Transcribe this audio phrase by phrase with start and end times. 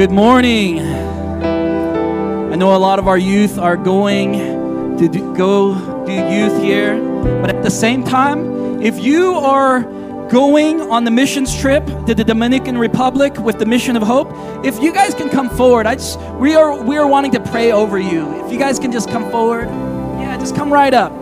[0.00, 0.80] Good morning.
[0.80, 5.74] I know a lot of our youth are going to do, go
[6.06, 6.98] do youth here,
[7.42, 9.82] but at the same time, if you are
[10.30, 14.30] going on the missions trip to the Dominican Republic with the Mission of Hope,
[14.64, 17.70] if you guys can come forward, I just we are we are wanting to pray
[17.70, 18.46] over you.
[18.46, 21.12] If you guys can just come forward, yeah, just come right up.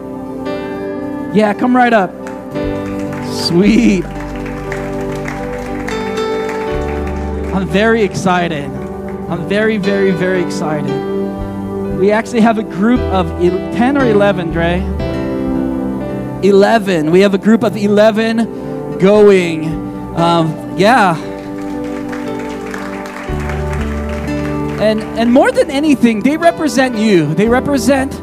[1.34, 2.12] Yeah, come right up.
[3.34, 4.04] Sweet.
[7.58, 8.70] I'm very excited.
[9.28, 10.94] I'm very, very, very excited.
[11.98, 14.78] We actually have a group of 10 or 11, Dre?
[16.48, 17.10] 11.
[17.10, 19.66] We have a group of 11 going.
[20.14, 21.16] Um, yeah.
[24.80, 27.34] And, and more than anything, they represent you.
[27.34, 28.14] They represent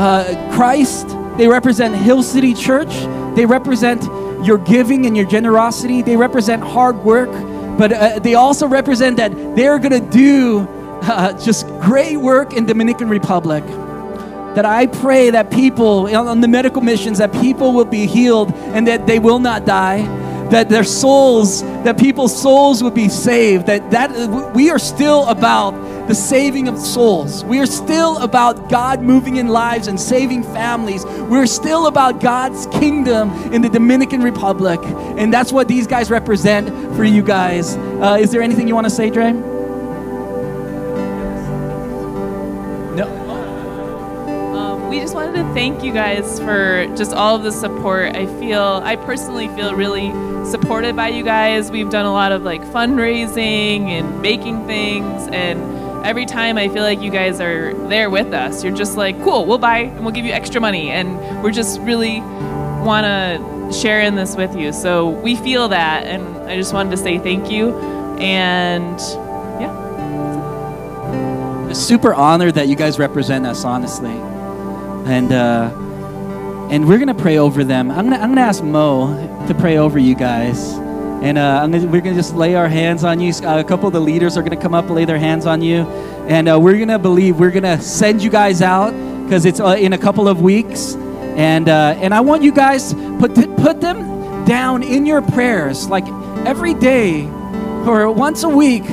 [0.00, 1.06] uh, Christ.
[1.36, 2.90] They represent Hill City Church.
[3.36, 4.02] They represent
[4.44, 6.02] your giving and your generosity.
[6.02, 7.30] They represent hard work
[7.80, 10.68] but uh, they also represent that they're going to do
[11.00, 13.64] uh, just great work in Dominican Republic.
[14.54, 18.86] That I pray that people on the medical missions, that people will be healed and
[18.86, 20.02] that they will not die.
[20.50, 23.64] That their souls, that people's souls will be saved.
[23.64, 25.72] That that we are still about
[26.10, 27.44] the saving of souls.
[27.44, 31.04] We are still about God moving in lives and saving families.
[31.04, 34.80] We're still about God's kingdom in the Dominican Republic.
[34.82, 37.76] And that's what these guys represent for you guys.
[37.76, 39.30] Uh, is there anything you want to say, Dre?
[42.90, 43.06] No.
[44.56, 48.16] Um, we just wanted to thank you guys for just all of the support.
[48.16, 50.10] I feel, I personally feel really
[50.44, 51.70] supported by you guys.
[51.70, 56.82] We've done a lot of like fundraising and making things and every time I feel
[56.82, 58.64] like you guys are there with us.
[58.64, 60.90] You're just like, cool, we'll buy and we'll give you extra money.
[60.90, 64.72] And we're just really want to share in this with you.
[64.72, 66.06] So we feel that.
[66.06, 67.78] And I just wanted to say thank you.
[68.18, 68.98] And
[69.60, 69.88] yeah.
[71.72, 74.10] Super honored that you guys represent us, honestly.
[74.10, 75.70] And, uh,
[76.70, 77.90] and we're going to pray over them.
[77.90, 80.78] I'm going to I'm gonna ask Mo to pray over you guys.
[81.22, 83.32] And uh, gonna, we're going to just lay our hands on you.
[83.34, 85.60] Uh, a couple of the leaders are going to come up, lay their hands on
[85.60, 85.82] you.
[86.28, 88.92] And uh, we're going to believe, we're going to send you guys out
[89.24, 90.94] because it's uh, in a couple of weeks.
[90.94, 96.06] And, uh, and I want you guys put, put them down in your prayers, like
[96.46, 97.26] every day
[97.86, 98.84] or once a week,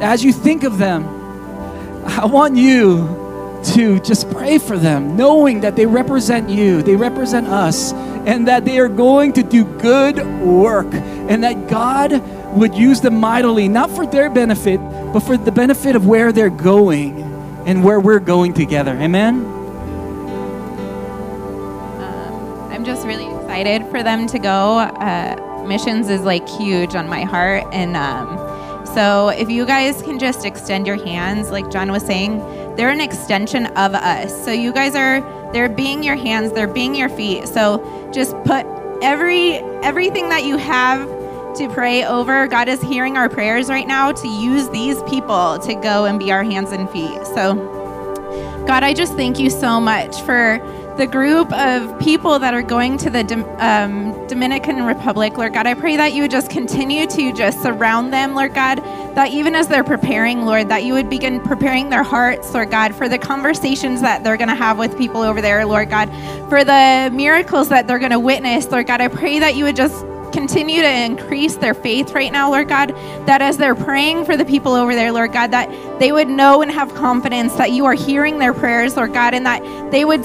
[0.00, 1.04] as you think of them.
[2.06, 7.46] I want you to just pray for them, knowing that they represent you, they represent
[7.46, 7.92] us,
[8.26, 12.22] and that they are going to do good work, and that God
[12.56, 14.78] would use them mightily, not for their benefit,
[15.12, 17.22] but for the benefit of where they're going
[17.66, 18.92] and where we're going together.
[18.92, 19.44] Amen?
[22.00, 24.78] Um, I'm just really excited for them to go.
[24.78, 28.38] Uh, missions is like huge on my heart, and um,
[28.86, 32.38] so if you guys can just extend your hands, like John was saying,
[32.76, 34.44] they're an extension of us.
[34.44, 35.20] So you guys are
[35.52, 37.48] they're being your hands, they're being your feet.
[37.48, 38.66] So just put
[39.02, 41.06] every everything that you have
[41.56, 42.46] to pray over.
[42.46, 46.32] God is hearing our prayers right now to use these people to go and be
[46.32, 47.26] our hands and feet.
[47.26, 47.54] So
[48.66, 50.60] God, I just thank you so much for
[50.96, 53.20] the group of people that are going to the
[53.58, 58.12] um, Dominican Republic, Lord God, I pray that you would just continue to just surround
[58.12, 58.78] them, Lord God,
[59.14, 62.94] that even as they're preparing, Lord, that you would begin preparing their hearts, Lord God,
[62.94, 66.08] for the conversations that they're going to have with people over there, Lord God,
[66.48, 69.00] for the miracles that they're going to witness, Lord God.
[69.00, 72.88] I pray that you would just continue to increase their faith right now, Lord God,
[73.26, 75.68] that as they're praying for the people over there, Lord God, that
[75.98, 79.44] they would know and have confidence that you are hearing their prayers, Lord God, and
[79.46, 80.24] that they would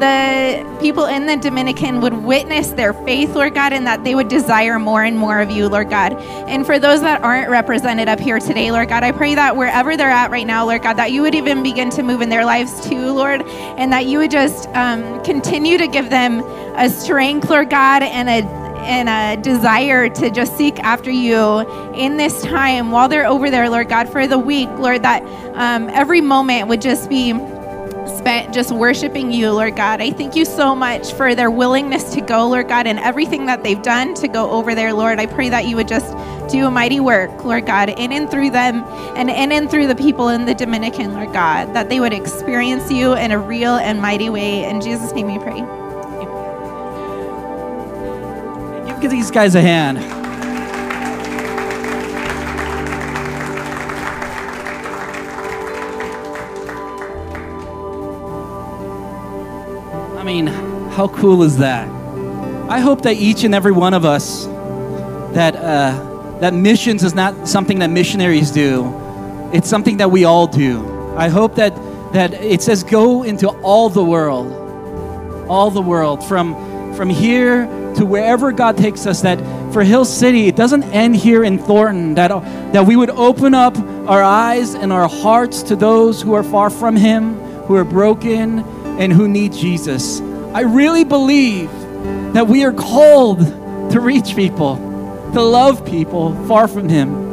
[0.00, 4.28] the people in the Dominican would witness their faith, Lord God, and that they would
[4.28, 6.14] desire more and more of you, Lord God.
[6.48, 9.96] And for those that aren't represented up here today, Lord God, I pray that wherever
[9.96, 12.44] they're at right now, Lord God, that you would even begin to move in their
[12.44, 16.40] lives too, Lord, and that you would just um, continue to give them
[16.76, 21.58] a strength, Lord God, and a and a desire to just seek after you
[21.94, 25.22] in this time while they're over there, Lord God, for the week, Lord, that
[25.54, 27.34] um, every moment would just be
[28.06, 30.00] spent just worshiping you, Lord God.
[30.00, 33.62] I thank you so much for their willingness to go, Lord God, and everything that
[33.62, 35.18] they've done to go over there, Lord.
[35.18, 36.14] I pray that you would just
[36.50, 38.84] do a mighty work, Lord God, in and through them
[39.16, 42.90] and in and through the people in the Dominican, Lord God, that they would experience
[42.90, 44.64] you in a real and mighty way.
[44.64, 45.60] In Jesus' name we pray.
[49.00, 50.19] Give these guys a hand.
[60.90, 61.88] How cool is that?
[62.68, 64.46] I hope that each and every one of us,
[65.34, 68.94] that, uh, that missions is not something that missionaries do,
[69.52, 71.14] it's something that we all do.
[71.16, 71.74] I hope that
[72.12, 74.52] that it says go into all the world.
[75.48, 76.54] All the world from
[76.94, 77.66] from here
[77.96, 79.38] to wherever God takes us that
[79.72, 82.28] for Hill City it doesn't end here in Thornton that
[82.72, 83.76] that we would open up
[84.08, 87.34] our eyes and our hearts to those who are far from him,
[87.64, 88.60] who are broken
[88.98, 90.20] and who need Jesus.
[90.52, 91.70] I really believe
[92.34, 93.38] that we are called
[93.92, 94.76] to reach people,
[95.32, 97.30] to love people far from him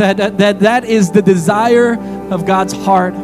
[0.00, 1.94] that, that, that that is the desire
[2.30, 3.14] of God's heart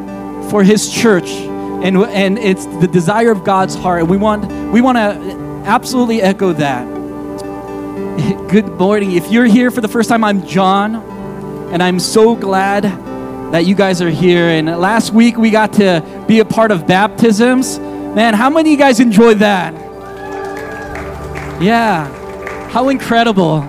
[0.50, 1.28] for his church.
[1.30, 4.00] And, and it's the desire of God's heart.
[4.00, 6.86] And we want, we want to absolutely echo that.
[8.50, 9.12] Good morning.
[9.12, 10.96] If you're here for the first time, I'm John,
[11.72, 12.84] and I'm so glad
[13.52, 14.48] that you guys are here.
[14.48, 17.78] And last week we got to be a part of baptisms.
[18.16, 19.74] Man, how many of you guys enjoyed that?
[21.60, 22.08] Yeah.
[22.70, 23.60] How incredible.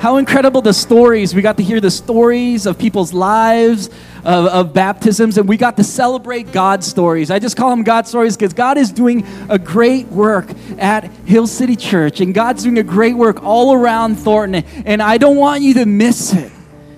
[0.00, 1.36] How incredible the stories.
[1.36, 3.86] We got to hear the stories of people's lives,
[4.24, 7.30] of, of baptisms, and we got to celebrate God's stories.
[7.30, 10.48] I just call them God stories because God is doing a great work
[10.78, 15.16] at Hill City Church, and God's doing a great work all around Thornton, and I
[15.16, 16.50] don't want you to miss it.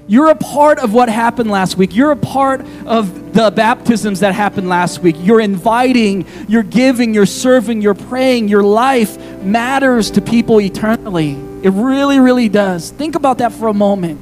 [0.06, 1.94] You're a part of what happened last week.
[1.94, 5.14] You're a part of the baptisms that happened last week.
[5.20, 8.49] You're inviting, you're giving, you're serving, you're praying.
[8.49, 11.35] Your life matters to people eternally.
[11.62, 12.90] It really, really does.
[12.90, 14.20] Think about that for a moment.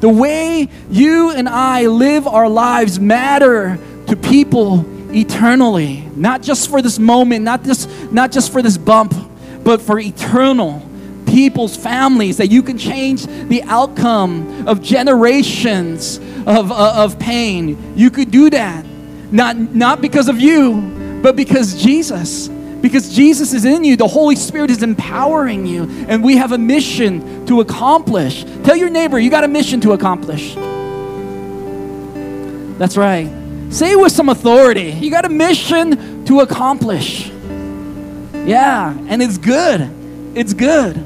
[0.00, 6.80] The way you and I live our lives matter to people eternally, not just for
[6.80, 9.12] this moment, not just not just for this bump,
[9.62, 10.80] but for eternal
[11.26, 17.96] people's families that you can change the outcome of generations of, uh, of pain.
[17.96, 18.84] You could do that.
[19.30, 22.48] Not, not because of you, but because Jesus
[22.84, 26.58] because Jesus is in you, the Holy Spirit is empowering you, and we have a
[26.58, 28.44] mission to accomplish.
[28.62, 30.54] Tell your neighbor, you got a mission to accomplish.
[32.78, 33.26] That's right.
[33.70, 34.90] Say it with some authority.
[34.90, 37.28] You got a mission to accomplish.
[38.44, 39.90] Yeah, and it's good.
[40.34, 41.02] It's good.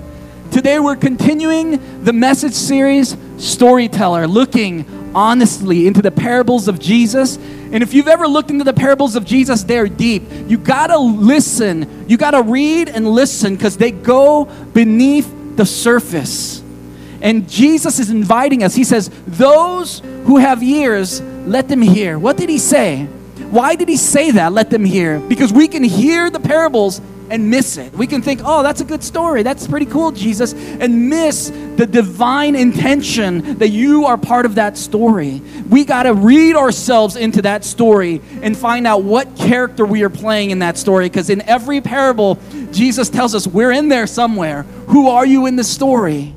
[0.50, 4.84] Today we're continuing the message series, Storyteller, looking
[5.14, 7.38] honestly into the parables of Jesus
[7.70, 10.22] and if you've ever looked into the parables of Jesus, they're deep.
[10.46, 12.06] You gotta listen.
[12.08, 16.62] You gotta read and listen because they go beneath the surface.
[17.20, 18.74] And Jesus is inviting us.
[18.74, 22.18] He says, Those who have ears, let them hear.
[22.18, 23.04] What did he say?
[23.50, 24.52] Why did he say that?
[24.52, 25.20] Let them hear.
[25.20, 27.92] Because we can hear the parables and miss it.
[27.92, 29.42] We can think, oh, that's a good story.
[29.42, 34.76] That's pretty cool, Jesus, and miss the divine intention that you are part of that
[34.76, 35.42] story.
[35.68, 40.10] We got to read ourselves into that story and find out what character we are
[40.10, 41.06] playing in that story.
[41.06, 42.38] Because in every parable,
[42.72, 44.62] Jesus tells us we're in there somewhere.
[44.88, 46.34] Who are you in the story?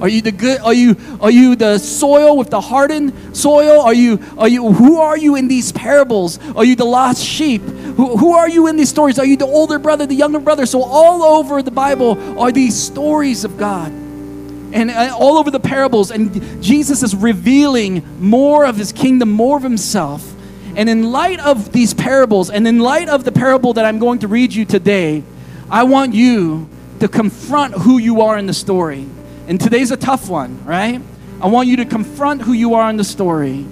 [0.00, 0.60] Are you the good?
[0.60, 3.80] Are you are you the soil with the hardened soil?
[3.80, 6.38] Are you are you who are you in these parables?
[6.54, 7.62] Are you the lost sheep?
[7.62, 9.18] Who, who are you in these stories?
[9.18, 10.66] Are you the older brother, the younger brother?
[10.66, 13.90] So all over the Bible are these stories of God.
[13.90, 19.56] And uh, all over the parables, and Jesus is revealing more of his kingdom, more
[19.56, 20.34] of himself.
[20.76, 24.18] And in light of these parables, and in light of the parable that I'm going
[24.18, 25.22] to read you today,
[25.70, 26.68] I want you
[27.00, 29.06] to confront who you are in the story.
[29.48, 31.00] And today's a tough one, right?
[31.40, 33.66] I want you to confront who you are in the story.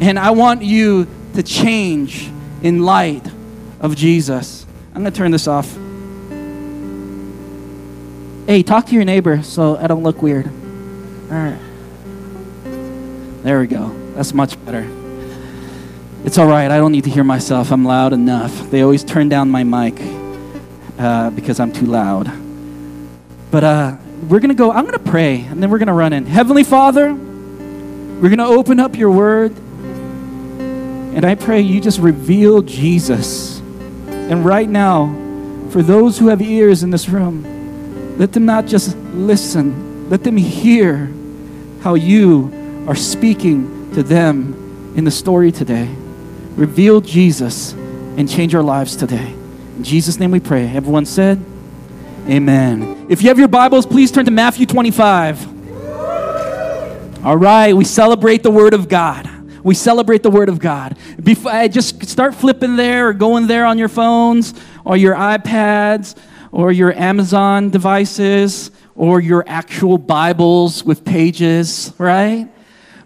[0.00, 2.30] And I want you to change
[2.62, 3.26] in light
[3.80, 4.66] of Jesus.
[4.94, 5.70] I'm going to turn this off.
[8.46, 10.46] Hey, talk to your neighbor so I don't look weird.
[10.46, 11.58] All right.
[13.42, 13.88] There we go.
[14.14, 14.86] That's much better.
[16.24, 16.70] It's all right.
[16.70, 17.72] I don't need to hear myself.
[17.72, 18.70] I'm loud enough.
[18.70, 19.98] They always turn down my mic
[20.98, 22.30] uh, because I'm too loud.
[23.50, 25.92] But uh, we're going to go, I'm going to pray, and then we're going to
[25.92, 26.26] run in.
[26.26, 32.62] Heavenly Father, we're going to open up your word, and I pray you just reveal
[32.62, 33.58] Jesus.
[33.58, 35.06] And right now,
[35.70, 40.36] for those who have ears in this room, let them not just listen, let them
[40.36, 41.10] hear
[41.82, 45.92] how you are speaking to them in the story today.
[46.54, 49.34] Reveal Jesus and change our lives today.
[49.76, 50.68] In Jesus' name we pray.
[50.68, 51.44] Everyone said,
[52.28, 53.06] Amen.
[53.08, 55.84] If you have your Bibles, please turn to Matthew 25.
[57.26, 59.28] All right, we celebrate the Word of God.
[59.64, 60.96] We celebrate the Word of God.
[61.20, 65.16] Before, I uh, just start flipping there or going there on your phones or your
[65.16, 66.16] iPads
[66.52, 72.48] or your Amazon devices or your actual Bibles with pages, right?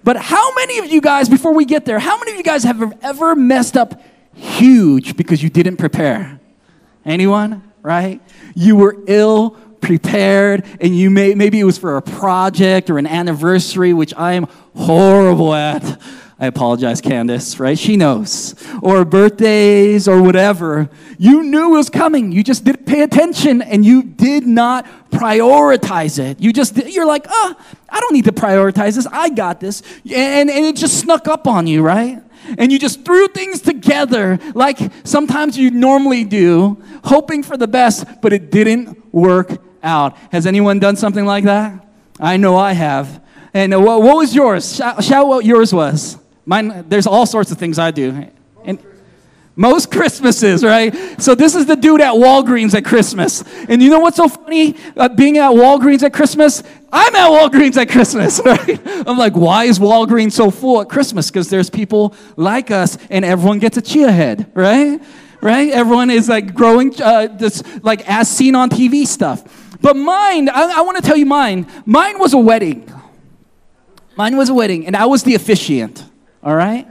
[0.04, 2.64] But how many of you guys, before we get there, how many of you guys
[2.64, 4.02] have ever messed up
[4.34, 6.38] huge because you didn't prepare?
[7.06, 7.62] Anyone?
[7.86, 8.20] right?
[8.56, 13.06] You were ill prepared and you may maybe it was for a project or an
[13.06, 16.00] anniversary which I am horrible at.
[16.38, 17.78] I apologize, Candace, right?
[17.78, 18.54] She knows.
[18.82, 20.90] Or birthdays or whatever.
[21.18, 22.30] You knew it was coming.
[22.30, 26.38] You just didn't pay attention and you did not prioritize it.
[26.40, 27.54] You just, you're like, oh,
[27.88, 29.06] I don't need to prioritize this.
[29.06, 29.82] I got this.
[30.04, 32.22] And, and it just snuck up on you, right?
[32.58, 38.04] And you just threw things together like sometimes you normally do, hoping for the best,
[38.20, 40.16] but it didn't work out.
[40.32, 41.86] Has anyone done something like that?
[42.18, 43.22] I know I have.
[43.54, 44.76] And what, was yours?
[44.76, 46.18] Shout, shout what yours was.
[46.44, 48.28] Mine, there's all sorts of things I do.
[49.58, 50.94] Most Christmases, right?
[51.20, 53.42] So this is the dude at Walgreens at Christmas.
[53.70, 54.76] And you know what's so funny?
[54.94, 58.78] Uh, being at Walgreens at Christmas, I'm at Walgreens at Christmas, right?
[59.08, 61.30] I'm like, why is Walgreens so full at Christmas?
[61.30, 65.00] Because there's people like us, and everyone gets a chia head, right?
[65.40, 65.70] Right?
[65.70, 69.78] Everyone is like growing, uh, this like as seen on TV stuff.
[69.80, 71.66] But mine, I, I want to tell you mine.
[71.86, 72.92] Mine was a wedding.
[74.16, 76.04] Mine was a wedding, and I was the officiant,
[76.42, 76.86] all right?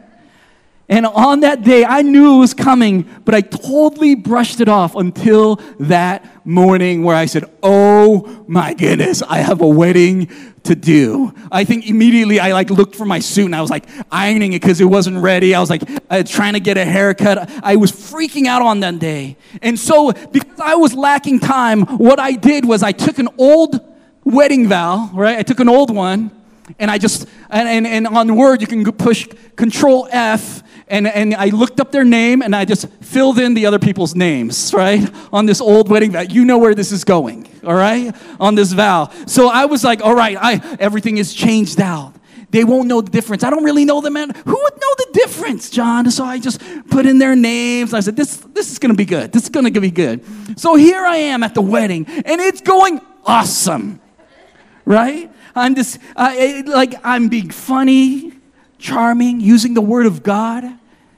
[0.87, 4.95] And on that day, I knew it was coming, but I totally brushed it off
[4.95, 10.29] until that morning where I said, Oh my goodness, I have a wedding
[10.65, 11.33] to do.
[11.51, 14.61] I think immediately I like looked for my suit and I was like ironing it
[14.61, 15.55] because it wasn't ready.
[15.55, 17.49] I was like uh, trying to get a haircut.
[17.63, 19.37] I was freaking out on that day.
[19.63, 23.79] And so, because I was lacking time, what I did was I took an old
[24.23, 25.39] wedding vow, right?
[25.39, 26.31] I took an old one
[26.79, 31.33] and I just, and, and, and on Word, you can push Control F, and, and
[31.33, 35.09] I looked up their name and I just filled in the other people's names, right?
[35.33, 36.21] On this old wedding vow.
[36.21, 38.15] You know where this is going, all right?
[38.39, 39.09] On this vow.
[39.25, 42.13] So I was like, all right, I, everything is changed out.
[42.51, 43.43] They won't know the difference.
[43.43, 44.29] I don't really know the man.
[44.29, 46.09] Who would know the difference, John?
[46.11, 47.93] So I just put in their names.
[47.93, 49.31] I said, this, this is going to be good.
[49.31, 50.23] This is going to be good.
[50.57, 53.99] So here I am at the wedding, and it's going awesome,
[54.85, 55.29] right?
[55.55, 58.31] I'm just, uh, like, I'm being funny,
[58.77, 60.63] charming, using the word of God.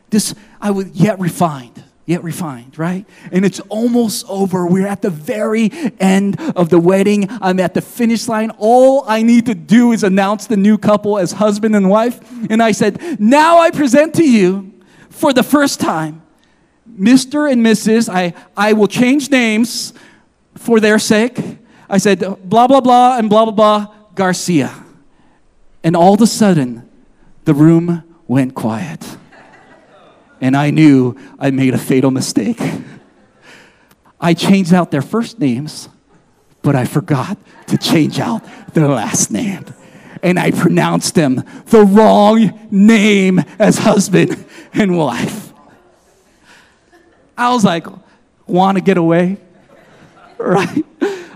[0.10, 3.06] This, I was yet refined, yet refined, right?
[3.32, 4.66] And it's almost over.
[4.66, 7.28] We're at the very end of the wedding.
[7.30, 8.52] I'm at the finish line.
[8.58, 12.20] All I need to do is announce the new couple as husband and wife.
[12.50, 14.74] And I said, Now I present to you
[15.10, 16.22] for the first time,
[16.98, 17.52] Mr.
[17.52, 18.08] and Mrs.
[18.08, 19.94] I, I will change names
[20.56, 21.40] for their sake.
[21.90, 24.74] I said, blah, blah, blah, and blah, blah, blah Garcia.
[25.84, 26.87] And all of a sudden,
[27.48, 29.18] the room went quiet.
[30.42, 32.60] And I knew I made a fatal mistake.
[34.20, 35.88] I changed out their first names,
[36.62, 37.38] but I forgot
[37.68, 39.64] to change out their last name.
[40.22, 45.54] And I pronounced them the wrong name as husband and wife.
[47.38, 47.88] I was like,
[48.46, 49.38] want to get away?
[50.38, 50.84] Right?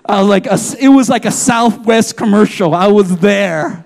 [0.06, 2.76] I was like, a, it was like a Southwest commercial.
[2.76, 3.81] I was there.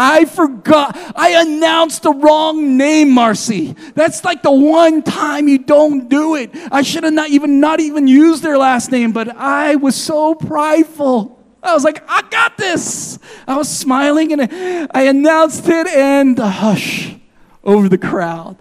[0.00, 0.96] I forgot.
[1.16, 3.74] I announced the wrong name, Marcy.
[3.96, 6.50] That's like the one time you don't do it.
[6.70, 10.36] I should have not even not even used their last name, but I was so
[10.36, 11.44] prideful.
[11.64, 13.18] I was like, I got this.
[13.48, 17.16] I was smiling and I announced it and a hush
[17.64, 18.56] over the crowd.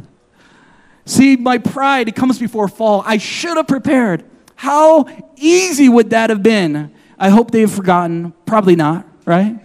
[1.05, 3.03] See, my pride, it comes before fall.
[3.05, 4.25] I should have prepared.
[4.55, 6.91] How easy would that have been?
[7.19, 8.33] I hope they've forgotten.
[8.47, 9.59] Probably not, right?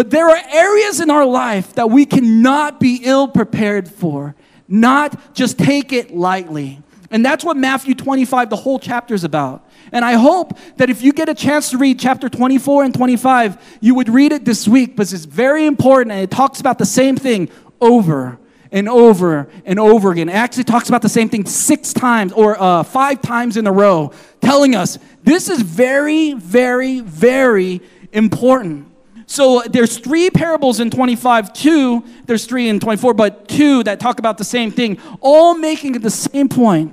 [0.00, 4.34] But there are areas in our life that we cannot be ill prepared for,
[4.66, 6.82] not just take it lightly.
[7.10, 9.68] And that's what Matthew 25, the whole chapter, is about.
[9.92, 13.78] And I hope that if you get a chance to read chapter 24 and 25,
[13.82, 16.86] you would read it this week because it's very important and it talks about the
[16.86, 18.38] same thing over
[18.72, 20.30] and over and over again.
[20.30, 23.72] It actually talks about the same thing six times or uh, five times in a
[23.72, 28.89] row, telling us this is very, very, very important.
[29.30, 34.00] So uh, there's three parables in 25, two, there's three in 24, but two that
[34.00, 36.92] talk about the same thing, all making the same point.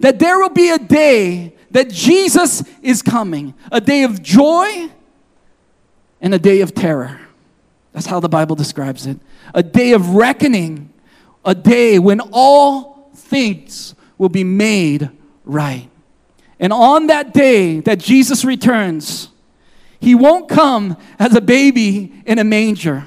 [0.00, 4.90] That there will be a day that Jesus is coming, a day of joy
[6.20, 7.18] and a day of terror.
[7.92, 9.18] That's how the Bible describes it
[9.54, 10.92] a day of reckoning,
[11.42, 15.08] a day when all things will be made
[15.46, 15.88] right.
[16.58, 19.30] And on that day that Jesus returns,
[20.00, 23.06] he won't come as a baby in a manger,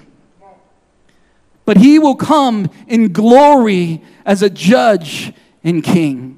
[1.65, 5.33] but he will come in glory as a judge
[5.63, 6.37] and king.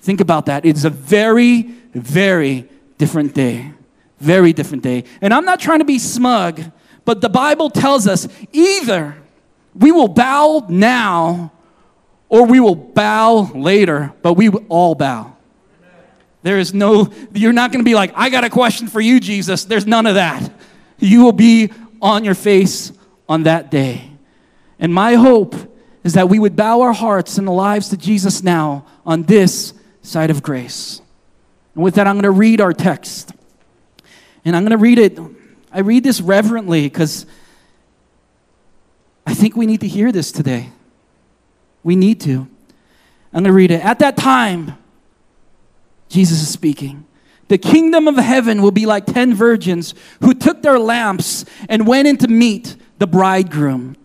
[0.00, 0.64] Think about that.
[0.64, 1.62] It's a very,
[1.92, 3.72] very different day.
[4.20, 5.04] Very different day.
[5.20, 6.60] And I'm not trying to be smug,
[7.04, 9.16] but the Bible tells us either
[9.74, 11.52] we will bow now
[12.28, 15.36] or we will bow later, but we will all bow.
[16.42, 19.20] There is no, you're not going to be like, I got a question for you,
[19.20, 19.64] Jesus.
[19.64, 20.52] There's none of that.
[20.98, 22.92] You will be on your face
[23.28, 24.10] on that day.
[24.78, 25.54] And my hope
[26.04, 30.30] is that we would bow our hearts and lives to Jesus now on this side
[30.30, 31.02] of grace.
[31.74, 33.32] And with that, I'm going to read our text.
[34.44, 35.18] And I'm going to read it.
[35.72, 37.26] I read this reverently because
[39.26, 40.70] I think we need to hear this today.
[41.82, 42.48] We need to.
[43.32, 43.84] I'm going to read it.
[43.84, 44.77] At that time,
[46.08, 47.06] Jesus is speaking.
[47.48, 52.08] The kingdom of heaven will be like ten virgins who took their lamps and went
[52.08, 53.96] in to meet the bridegroom.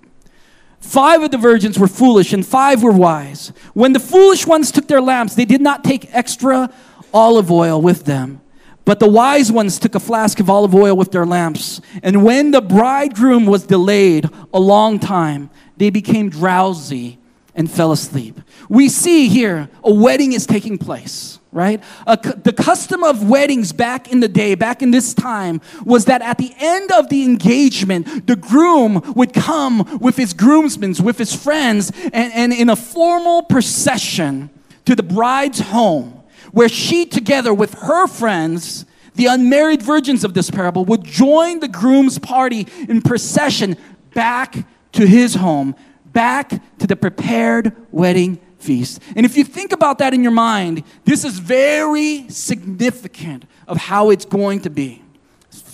[0.80, 3.54] Five of the virgins were foolish and five were wise.
[3.74, 6.70] When the foolish ones took their lamps, they did not take extra
[7.14, 8.42] olive oil with them.
[8.86, 11.80] But the wise ones took a flask of olive oil with their lamps.
[12.02, 17.18] And when the bridegroom was delayed a long time, they became drowsy
[17.56, 18.40] and fell asleep.
[18.70, 21.84] We see here a wedding is taking place right?
[22.06, 26.38] The custom of weddings back in the day, back in this time, was that at
[26.38, 31.92] the end of the engagement, the groom would come with his groomsmen, with his friends,
[32.12, 34.50] and, and in a formal procession
[34.86, 40.50] to the bride's home, where she, together with her friends, the unmarried virgins of this
[40.50, 43.78] parable, would join the groom's party in procession
[44.14, 45.76] back to his home,
[46.14, 49.02] back to the prepared wedding feast.
[49.16, 54.10] And if you think about that in your mind, this is very significant of how
[54.10, 55.02] it's going to be.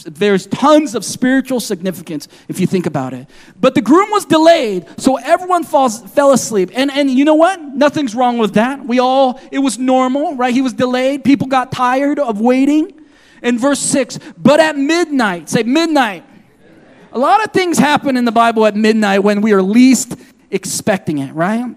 [0.05, 3.29] There's tons of spiritual significance if you think about it.
[3.59, 6.71] But the groom was delayed, so everyone falls, fell asleep.
[6.73, 7.61] And, and you know what?
[7.61, 8.85] Nothing's wrong with that.
[8.85, 10.53] We all, it was normal, right?
[10.53, 11.23] He was delayed.
[11.23, 12.95] People got tired of waiting.
[13.41, 16.25] In verse 6, but at midnight, say midnight.
[17.11, 20.15] A lot of things happen in the Bible at midnight when we are least
[20.51, 21.75] expecting it, right?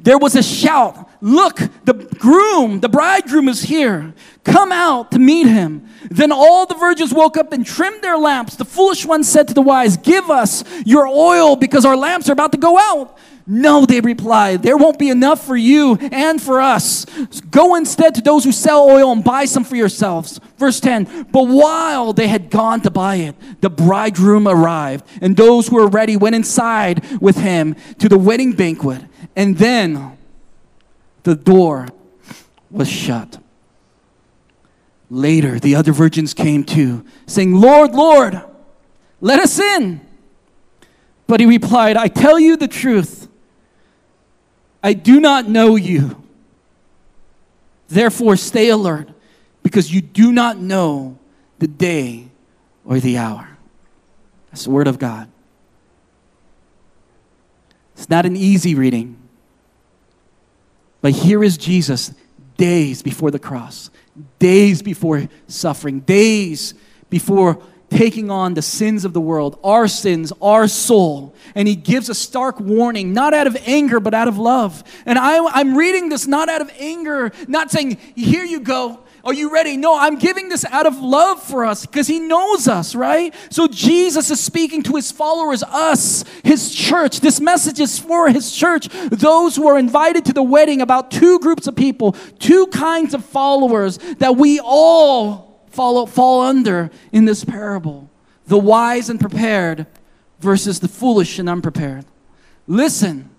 [0.00, 4.14] There was a shout Look, the groom, the bridegroom is here.
[4.42, 5.86] Come out to meet him.
[6.10, 8.56] Then all the virgins woke up and trimmed their lamps.
[8.56, 12.32] The foolish ones said to the wise, Give us your oil because our lamps are
[12.32, 13.18] about to go out.
[13.46, 17.04] No, they replied, there won't be enough for you and for us.
[17.50, 20.38] Go instead to those who sell oil and buy some for yourselves.
[20.56, 25.66] Verse 10 But while they had gone to buy it, the bridegroom arrived, and those
[25.68, 29.02] who were ready went inside with him to the wedding banquet.
[29.36, 30.18] And then
[31.22, 31.88] the door
[32.70, 33.38] was shut.
[35.10, 38.40] Later, the other virgins came too, saying, Lord, Lord,
[39.20, 40.00] let us in.
[41.26, 43.28] But he replied, I tell you the truth.
[44.82, 46.22] I do not know you.
[47.88, 49.08] Therefore, stay alert,
[49.62, 51.18] because you do not know
[51.58, 52.28] the day
[52.84, 53.58] or the hour.
[54.50, 55.28] That's the word of God.
[57.94, 59.19] It's not an easy reading.
[61.00, 62.12] But here is Jesus
[62.56, 63.90] days before the cross,
[64.38, 66.74] days before suffering, days
[67.08, 71.34] before taking on the sins of the world, our sins, our soul.
[71.54, 74.84] And he gives a stark warning, not out of anger, but out of love.
[75.04, 79.00] And I, am reading this not out of anger, not saying, here you go.
[79.24, 79.76] Are you ready?
[79.76, 83.34] No, I'm giving this out of love for us because He knows us, right?
[83.50, 87.20] So Jesus is speaking to His followers, us, His church.
[87.20, 91.38] This message is for His church, those who are invited to the wedding, about two
[91.40, 97.44] groups of people, two kinds of followers that we all follow, fall under in this
[97.44, 98.10] parable
[98.46, 99.86] the wise and prepared
[100.40, 102.04] versus the foolish and unprepared.
[102.66, 103.30] Listen,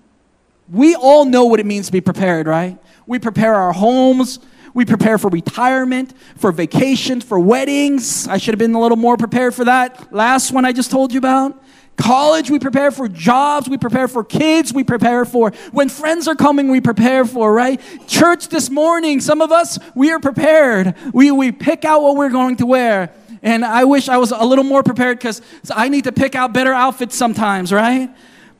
[0.69, 2.77] we all know what it means to be prepared, right?
[3.05, 4.39] We prepare our homes
[4.73, 8.27] we prepare for retirement, for vacations, for weddings.
[8.27, 11.11] I should have been a little more prepared for that last one I just told
[11.11, 11.61] you about.
[11.97, 16.35] College, we prepare for jobs, we prepare for kids, we prepare for when friends are
[16.35, 17.79] coming, we prepare for, right?
[18.07, 20.95] Church this morning, some of us, we are prepared.
[21.13, 23.13] We, we pick out what we're going to wear.
[23.43, 26.53] And I wish I was a little more prepared because I need to pick out
[26.53, 28.09] better outfits sometimes, right?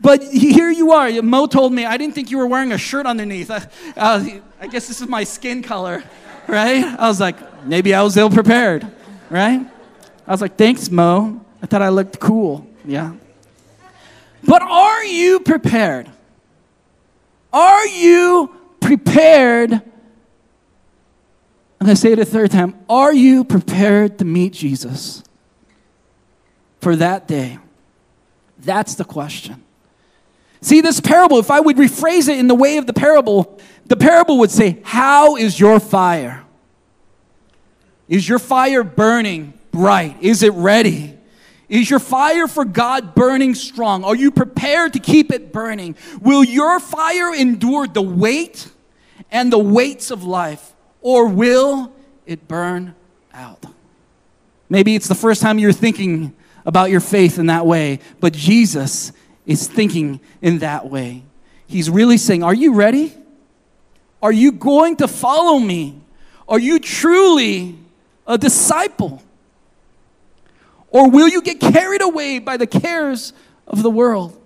[0.02, 1.10] But here you are.
[1.22, 3.52] Mo told me, I didn't think you were wearing a shirt underneath.
[3.52, 3.62] Uh,
[3.96, 6.04] I guess this is my skin color,
[6.48, 6.84] right?
[6.84, 8.88] I was like, maybe I was ill prepared,
[9.30, 9.64] right?
[10.26, 11.46] I was like, thanks, Mo.
[11.62, 12.66] I thought I looked cool.
[12.84, 13.14] Yeah.
[14.44, 16.10] But are you prepared?
[17.54, 19.74] Are you prepared?
[19.74, 22.74] I'm going to say it a third time.
[22.90, 25.24] Are you prepared to meet Jesus
[26.80, 27.60] for that day?
[28.58, 29.64] That's the question.
[30.62, 33.98] See, this parable, if I would rephrase it in the way of the parable, the
[33.98, 36.44] parable would say, How is your fire?
[38.08, 40.18] Is your fire burning bright?
[40.22, 41.18] Is it ready?
[41.70, 44.04] Is your fire for God burning strong?
[44.04, 45.96] Are you prepared to keep it burning?
[46.22, 48.70] Will your fire endure the weight
[49.32, 51.94] and the weights of life, or will
[52.26, 52.94] it burn
[53.34, 53.66] out?
[54.70, 56.34] Maybe it's the first time you're thinking
[56.66, 59.14] about your faith in that way, but Jesus
[59.52, 61.24] is thinking in that way.
[61.68, 63.14] He's really saying, Are you ready?
[64.22, 66.00] Are you going to follow me?
[66.48, 67.78] Are you truly
[68.28, 69.22] a disciple?
[70.90, 73.34] Or will you get carried away by the cares
[73.66, 74.38] of the world?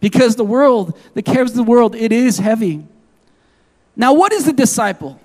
[0.00, 2.84] Because the world, the cares of the world, it is heavy.
[3.96, 5.20] Now, what is a disciple?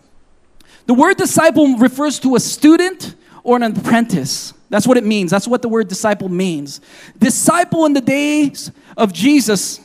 [0.86, 4.54] The word disciple refers to a student or an apprentice.
[4.70, 5.32] That's what it means.
[5.32, 6.82] That's what the word disciple means.
[7.18, 9.80] Disciple in the days of Jesus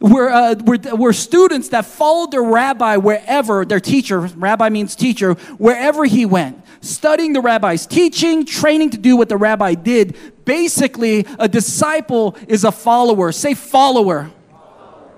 [0.00, 5.34] were, uh, were, were students that followed their rabbi wherever, their teacher, rabbi means teacher,
[5.58, 6.62] wherever he went.
[6.80, 10.16] Studying the rabbi's teaching, training to do what the rabbi did.
[10.44, 13.32] Basically, a disciple is a follower.
[13.32, 14.30] Say follower.
[14.50, 15.10] follower.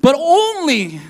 [0.00, 1.00] But only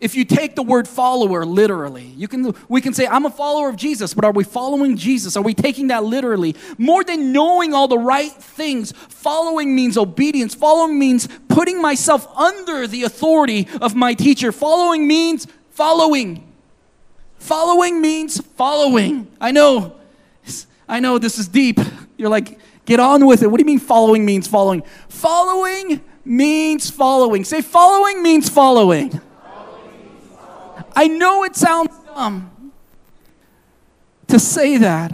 [0.00, 3.68] if you take the word follower literally, you can, we can say, I'm a follower
[3.68, 5.36] of Jesus, but are we following Jesus?
[5.36, 6.56] Are we taking that literally?
[6.78, 10.54] More than knowing all the right things, following means obedience.
[10.54, 14.52] Following means putting myself under the authority of my teacher.
[14.52, 16.52] Following means following.
[17.38, 19.28] Following means following.
[19.40, 19.96] I know,
[20.88, 21.78] I know this is deep.
[22.16, 23.46] You're like, get on with it.
[23.46, 24.82] What do you mean following means following?
[25.08, 27.44] Following means following.
[27.44, 29.20] Say, following means following.
[30.94, 32.72] I know it sounds dumb
[34.28, 35.12] to say that,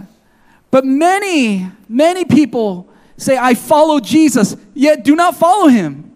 [0.69, 6.15] but many, many people say, I follow Jesus, yet do not follow him.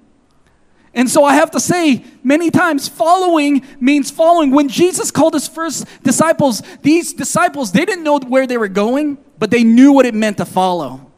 [0.94, 4.52] And so I have to say many times, following means following.
[4.52, 9.18] When Jesus called his first disciples, these disciples, they didn't know where they were going,
[9.38, 11.12] but they knew what it meant to follow.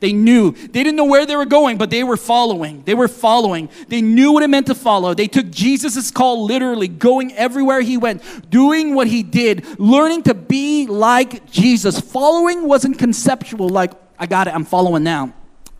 [0.00, 0.50] They knew.
[0.52, 2.82] They didn't know where they were going, but they were following.
[2.84, 3.70] They were following.
[3.88, 5.14] They knew what it meant to follow.
[5.14, 10.34] They took Jesus' call literally, going everywhere he went, doing what he did, learning to
[10.34, 12.00] be like Jesus.
[12.00, 15.32] Following wasn't conceptual, like, I got it, I'm following now.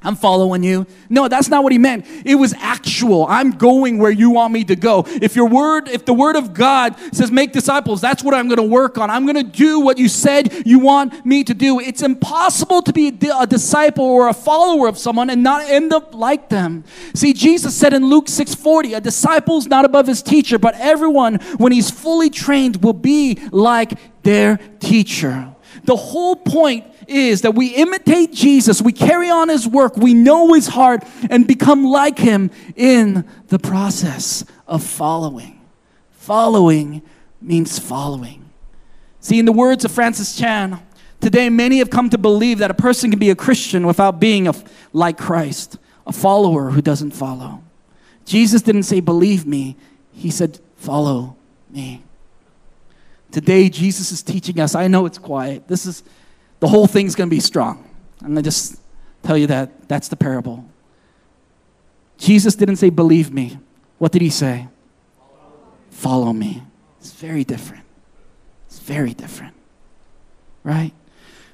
[0.04, 0.86] I'm following you.
[1.08, 2.06] No, that's not what he meant.
[2.24, 3.26] It was actual.
[3.26, 5.04] I'm going where you want me to go.
[5.06, 8.58] If your word, if the word of God says make disciples, that's what I'm going
[8.58, 9.10] to work on.
[9.10, 11.80] I'm going to do what you said you want me to do.
[11.80, 16.14] It's impossible to be a disciple or a follower of someone and not end up
[16.14, 16.84] like them.
[17.14, 21.72] See, Jesus said in Luke 6:40, a disciple's not above his teacher, but everyone when
[21.72, 25.54] he's fully trained will be like their teacher.
[25.84, 30.52] The whole point is that we imitate Jesus, we carry on his work, we know
[30.52, 35.60] his heart, and become like him in the process of following.
[36.12, 37.02] Following
[37.40, 38.50] means following.
[39.20, 40.80] See, in the words of Francis Chan,
[41.20, 44.48] today many have come to believe that a person can be a Christian without being
[44.48, 44.54] a,
[44.92, 47.62] like Christ, a follower who doesn't follow.
[48.24, 49.76] Jesus didn't say, Believe me,
[50.12, 51.36] he said, Follow
[51.70, 52.02] me.
[53.30, 54.74] Today, Jesus is teaching us.
[54.74, 55.66] I know it's quiet.
[55.66, 56.04] This is
[56.64, 57.86] the whole thing's going to be strong.
[58.22, 58.80] I'm going to just
[59.22, 60.64] tell you that that's the parable.
[62.16, 63.58] Jesus didn't say, Believe me.
[63.98, 64.68] What did he say?
[65.90, 66.62] Follow me.
[67.00, 67.84] It's very different.
[68.66, 69.52] It's very different.
[70.62, 70.92] Right?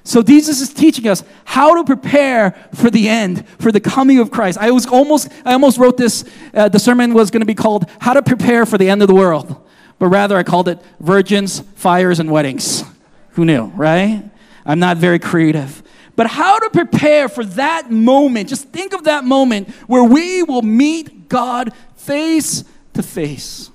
[0.05, 4.31] So Jesus is teaching us how to prepare for the end, for the coming of
[4.31, 4.59] Christ.
[4.59, 6.23] I was almost, I almost wrote this.
[6.53, 9.09] Uh, the sermon was going to be called "How to Prepare for the End of
[9.09, 9.61] the World,"
[9.99, 12.85] but rather I called it "Virgins, Fires, and Weddings."
[13.31, 14.30] Who knew, right?
[14.65, 15.83] I'm not very creative.
[16.15, 20.61] But how to prepare for that moment, just think of that moment where we will
[20.61, 23.71] meet God face to face.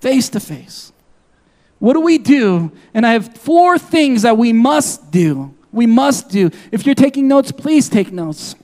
[0.00, 0.92] Face to face.
[1.78, 2.72] What do we do?
[2.94, 5.54] And I have four things that we must do.
[5.70, 6.50] We must do.
[6.72, 8.54] If you're taking notes, please take notes.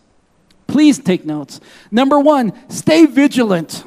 [0.67, 1.61] Please take notes.
[1.91, 3.85] Number one, stay vigilant.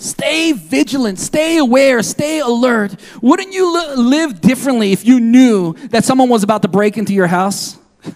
[0.00, 2.96] Stay vigilant, stay aware, stay alert.
[3.20, 7.12] Wouldn't you li- live differently if you knew that someone was about to break into
[7.12, 7.78] your house?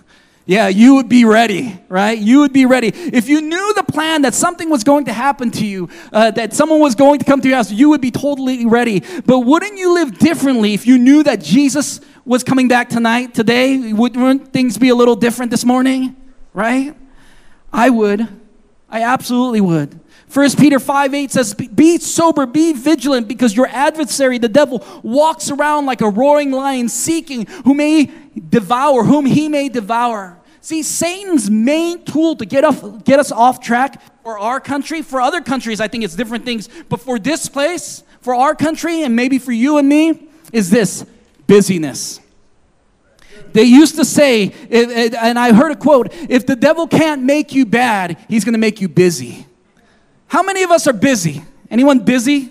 [0.46, 2.18] yeah, you would be ready, right?
[2.18, 2.88] You would be ready.
[2.88, 6.54] If you knew the plan that something was going to happen to you, uh, that
[6.54, 9.02] someone was going to come to your house, you would be totally ready.
[9.26, 13.92] But wouldn't you live differently if you knew that Jesus was coming back tonight, today?
[13.92, 16.16] Wouldn't things be a little different this morning,
[16.54, 16.96] right?
[17.70, 18.26] I would.
[18.88, 20.00] I absolutely would.
[20.34, 25.48] 1 Peter 5 8 says, Be sober, be vigilant, because your adversary, the devil, walks
[25.48, 28.10] around like a roaring lion, seeking who may
[28.48, 30.36] devour, whom he may devour.
[30.60, 35.20] See, Satan's main tool to get, off, get us off track for our country, for
[35.20, 39.14] other countries, I think it's different things, but for this place, for our country, and
[39.14, 41.06] maybe for you and me, is this
[41.46, 42.18] busyness.
[43.52, 47.66] They used to say, and I heard a quote if the devil can't make you
[47.66, 49.46] bad, he's going to make you busy.
[50.26, 51.44] How many of us are busy?
[51.70, 52.50] Anyone busy?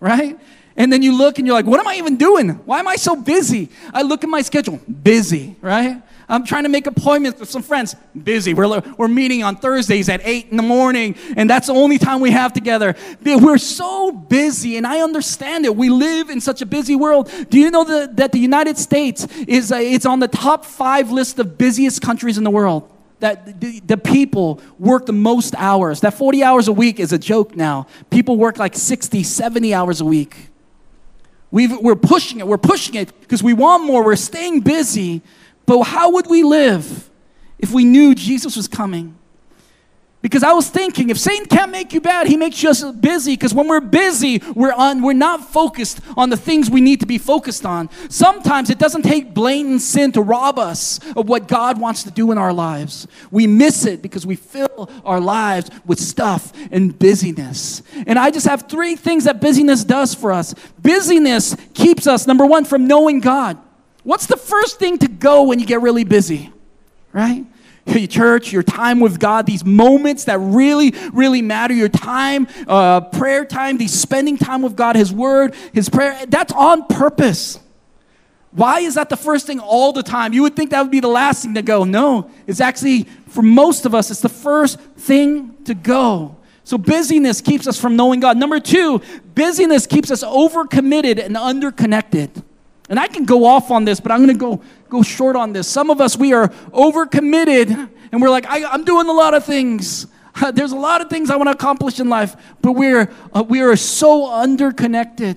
[0.00, 0.38] Right?
[0.76, 2.50] And then you look and you're like, what am I even doing?
[2.50, 3.68] Why am I so busy?
[3.92, 6.00] I look at my schedule, busy, right?
[6.28, 7.96] I'm trying to make appointments with some friends.
[8.22, 8.54] Busy.
[8.54, 12.20] We're, we're meeting on Thursdays at 8 in the morning, and that's the only time
[12.20, 12.94] we have together.
[13.24, 15.74] We're so busy, and I understand it.
[15.74, 17.30] We live in such a busy world.
[17.48, 21.10] Do you know that, that the United States is uh, it's on the top five
[21.10, 22.88] list of busiest countries in the world?
[23.20, 26.00] That the, the, people work the most hours.
[26.00, 27.86] That 40 hours a week is a joke now.
[28.10, 30.50] People work like 60, 70 hours a week.
[31.50, 32.46] we are pushing it.
[32.46, 34.04] We're pushing it because we want more.
[34.04, 35.22] We're staying busy.
[35.66, 37.10] But how would we live
[37.58, 39.16] if we knew Jesus was coming?
[40.20, 43.34] Because I was thinking, if Satan can't make you bad, he makes you busy.
[43.34, 47.06] Because when we're busy, we're, on, we're not focused on the things we need to
[47.06, 47.88] be focused on.
[48.08, 52.32] Sometimes it doesn't take blatant sin to rob us of what God wants to do
[52.32, 53.06] in our lives.
[53.30, 57.82] We miss it because we fill our lives with stuff and busyness.
[58.04, 60.52] And I just have three things that busyness does for us.
[60.82, 63.56] Busyness keeps us, number one, from knowing God.
[64.02, 66.50] What's the first thing to go when you get really busy?
[67.12, 67.46] Right?
[67.96, 73.00] Your church, your time with God, these moments that really, really matter, your time, uh,
[73.00, 77.58] prayer time, these spending time with God, His Word, His prayer, that's on purpose.
[78.50, 80.32] Why is that the first thing all the time?
[80.32, 81.84] You would think that would be the last thing to go.
[81.84, 86.36] No, it's actually, for most of us, it's the first thing to go.
[86.64, 88.36] So busyness keeps us from knowing God.
[88.36, 89.00] Number two,
[89.34, 92.42] busyness keeps us overcommitted and underconnected.
[92.88, 95.52] And I can go off on this, but I'm going to go go short on
[95.52, 95.68] this.
[95.68, 99.44] Some of us we are overcommitted and we're like, I, am doing a lot of
[99.44, 100.06] things.
[100.52, 103.60] There's a lot of things I want to accomplish in life, but we're uh, we
[103.60, 105.36] are so underconnected.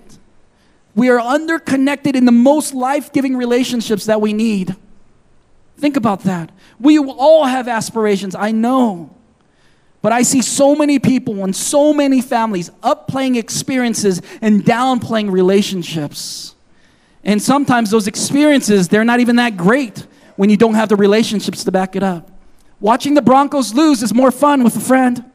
[0.96, 4.76] We are underconnected in the most life-giving relationships that we need.
[5.78, 6.52] Think about that.
[6.80, 9.16] We all have aspirations, I know.
[10.02, 16.56] But I see so many people and so many families upplaying experiences and downplaying relationships.
[17.24, 20.06] And sometimes those experiences, they're not even that great
[20.36, 22.32] when you don't have the relationships to back it up.
[22.80, 25.26] Watching the Broncos lose is more fun with a friend.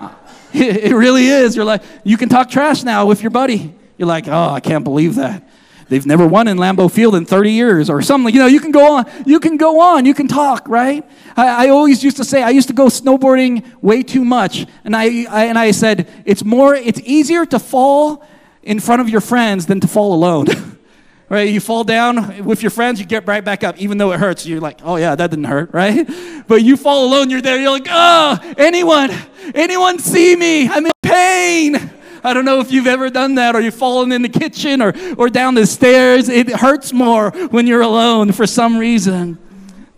[0.50, 1.54] It really is.
[1.54, 3.74] You're like, you can talk trash now with your buddy.
[3.98, 5.46] You're like, oh, I can't believe that.
[5.88, 8.32] They've never won in Lambeau Field in 30 years or something.
[8.32, 9.06] You know, you can go on.
[9.26, 10.04] You can go on.
[10.04, 11.04] You can talk, right?
[11.36, 14.66] I, I always used to say, I used to go snowboarding way too much.
[14.84, 18.24] And I, I, and I said, it's more, it's easier to fall
[18.68, 20.46] in front of your friends than to fall alone.
[21.30, 21.48] right?
[21.48, 24.44] You fall down with your friends, you get right back up, even though it hurts.
[24.44, 26.06] You're like, oh yeah, that didn't hurt, right?
[26.46, 29.10] But you fall alone, you're there, you're like, oh, anyone,
[29.54, 30.68] anyone see me?
[30.68, 31.90] I'm in pain.
[32.22, 34.92] I don't know if you've ever done that or you've fallen in the kitchen or,
[35.16, 36.28] or down the stairs.
[36.28, 39.38] It hurts more when you're alone for some reason.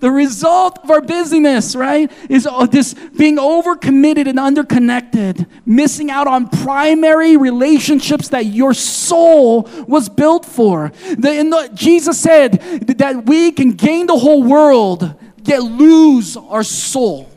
[0.00, 6.48] The result of our busyness, right, is this being overcommitted and underconnected, missing out on
[6.48, 10.90] primary relationships that your soul was built for.
[11.10, 12.54] The, the, Jesus said
[12.98, 17.30] that we can gain the whole world, yet lose our soul.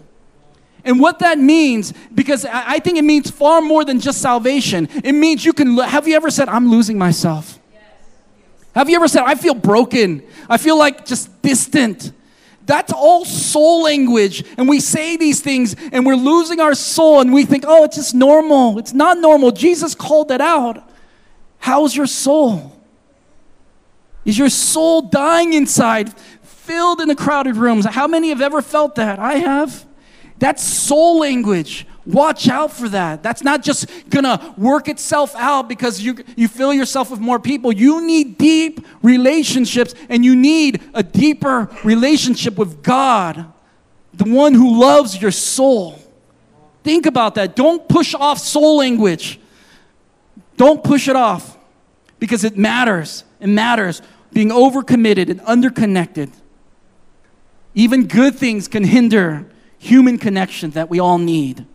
[0.86, 4.88] And what that means, because I think it means far more than just salvation.
[5.04, 7.60] It means you can, have you ever said, I'm losing myself?
[8.74, 10.24] Have you ever said, I feel broken?
[10.50, 12.12] I feel like just distant.
[12.66, 14.46] That's all soul language.
[14.58, 17.98] And we say these things and we're losing our soul and we think, oh, it's
[17.98, 18.80] just normal.
[18.80, 19.52] It's not normal.
[19.52, 20.90] Jesus called that out.
[21.60, 22.72] How's your soul?
[24.26, 27.86] Is your soul dying inside, filled in the crowded rooms?
[27.86, 29.20] How many have ever felt that?
[29.20, 29.86] I have.
[30.40, 31.86] That's soul language.
[32.06, 33.24] Watch out for that.
[33.24, 37.72] That's not just gonna work itself out because you, you fill yourself with more people.
[37.72, 43.46] You need deep relationships and you need a deeper relationship with God,
[44.14, 45.98] the one who loves your soul.
[46.84, 47.56] Think about that.
[47.56, 49.40] Don't push off soul language.
[50.58, 51.58] Don't push it off
[52.20, 53.24] because it matters.
[53.40, 54.02] It matters
[54.34, 56.32] being overcommitted and underconnected.
[57.76, 59.46] Even good things can hinder
[59.78, 61.66] human connection that we all need.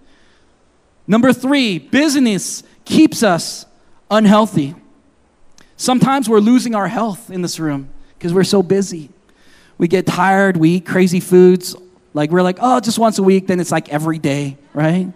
[1.09, 3.65] Number three, business keeps us
[4.11, 4.75] unhealthy.
[5.79, 9.09] Sometimes we're losing our health in this room because we're so busy.
[9.79, 11.75] We get tired, we eat crazy foods.
[12.13, 15.11] Like we're like, oh, just once a week, then it's like every day, right?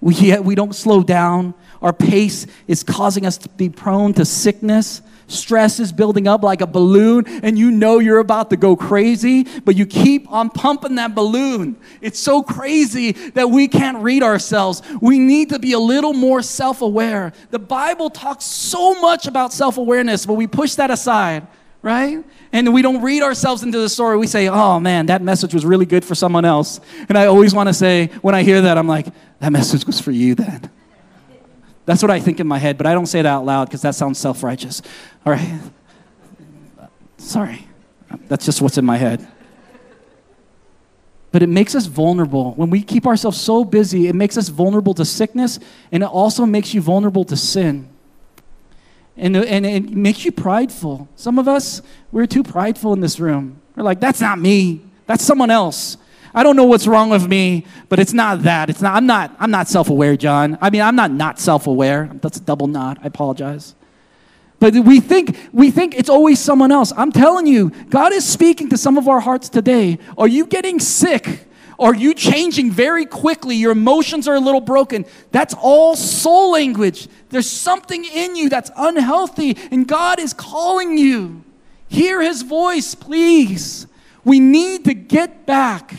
[0.00, 1.54] We, we don't slow down.
[1.80, 5.00] Our pace is causing us to be prone to sickness.
[5.26, 9.44] Stress is building up like a balloon, and you know you're about to go crazy,
[9.64, 11.76] but you keep on pumping that balloon.
[12.00, 14.82] It's so crazy that we can't read ourselves.
[15.00, 17.32] We need to be a little more self aware.
[17.50, 21.46] The Bible talks so much about self awareness, but we push that aside,
[21.82, 22.22] right?
[22.52, 24.16] And we don't read ourselves into the story.
[24.18, 26.80] We say, oh man, that message was really good for someone else.
[27.08, 29.06] And I always want to say, when I hear that, I'm like,
[29.40, 30.70] that message was for you then.
[31.86, 33.82] That's what I think in my head, but I don't say it out loud because
[33.82, 34.80] that sounds self righteous.
[35.24, 35.60] All right?
[37.16, 37.66] Sorry.
[38.28, 39.26] That's just what's in my head.
[41.32, 42.52] But it makes us vulnerable.
[42.52, 45.58] When we keep ourselves so busy, it makes us vulnerable to sickness
[45.90, 47.88] and it also makes you vulnerable to sin.
[49.16, 51.08] And, and it makes you prideful.
[51.16, 51.82] Some of us,
[52.12, 53.60] we're too prideful in this room.
[53.74, 55.96] We're like, that's not me, that's someone else.
[56.34, 58.68] I don't know what's wrong with me, but it's not that.
[58.68, 60.58] It's not, I'm not, I'm not self-aware, John.
[60.60, 62.10] I mean, I'm not not self-aware.
[62.20, 62.98] That's a double not.
[63.04, 63.76] I apologize.
[64.60, 66.92] But we think, we think it's always someone else.
[66.96, 69.98] I'm telling you, God is speaking to some of our hearts today.
[70.16, 71.46] Are you getting sick?
[71.78, 73.56] Are you changing very quickly?
[73.56, 75.04] Your emotions are a little broken.
[75.32, 77.08] That's all soul language.
[77.30, 81.42] There's something in you that's unhealthy, and God is calling you.
[81.88, 83.88] Hear his voice, please.
[84.24, 85.96] We need to get back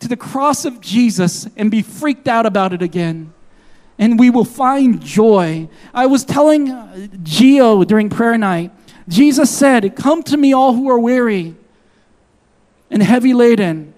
[0.00, 3.33] to the cross of Jesus and be freaked out about it again.
[3.98, 5.68] And we will find joy.
[5.92, 8.72] I was telling uh, Gio during prayer night,
[9.08, 11.54] Jesus said, Come to me, all who are weary
[12.90, 13.94] and heavy laden.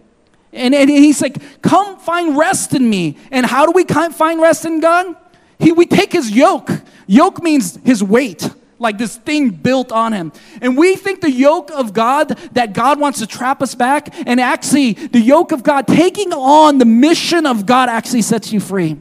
[0.53, 3.17] And, and he's like, Come find rest in me.
[3.31, 5.17] And how do we find rest in God?
[5.59, 6.71] He, we take his yoke.
[7.07, 10.33] Yoke means his weight like this thing built on him.
[10.61, 14.41] And we think the yoke of God, that God wants to trap us back, and
[14.41, 18.97] actually, the yoke of God, taking on the mission of God, actually sets you free.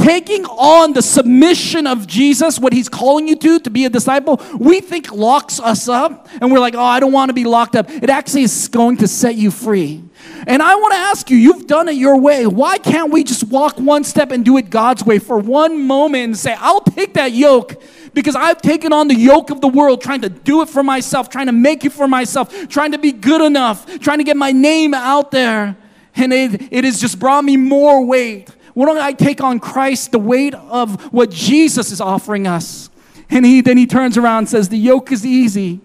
[0.00, 4.40] Taking on the submission of Jesus, what he's calling you to, to be a disciple,
[4.58, 7.76] we think locks us up, and we're like, oh, I don't want to be locked
[7.76, 7.90] up.
[7.90, 10.02] It actually is going to set you free.
[10.46, 12.46] And I want to ask you, you've done it your way.
[12.46, 16.24] Why can't we just walk one step and do it God's way for one moment
[16.24, 17.82] and say, I'll take that yoke
[18.14, 21.28] because I've taken on the yoke of the world, trying to do it for myself,
[21.28, 24.52] trying to make it for myself, trying to be good enough, trying to get my
[24.52, 25.76] name out there.
[26.16, 28.50] And it, it has just brought me more weight.
[28.74, 32.90] Why don't I take on Christ, the weight of what Jesus is offering us?
[33.28, 35.80] And he, then he turns around and says, The yoke is easy,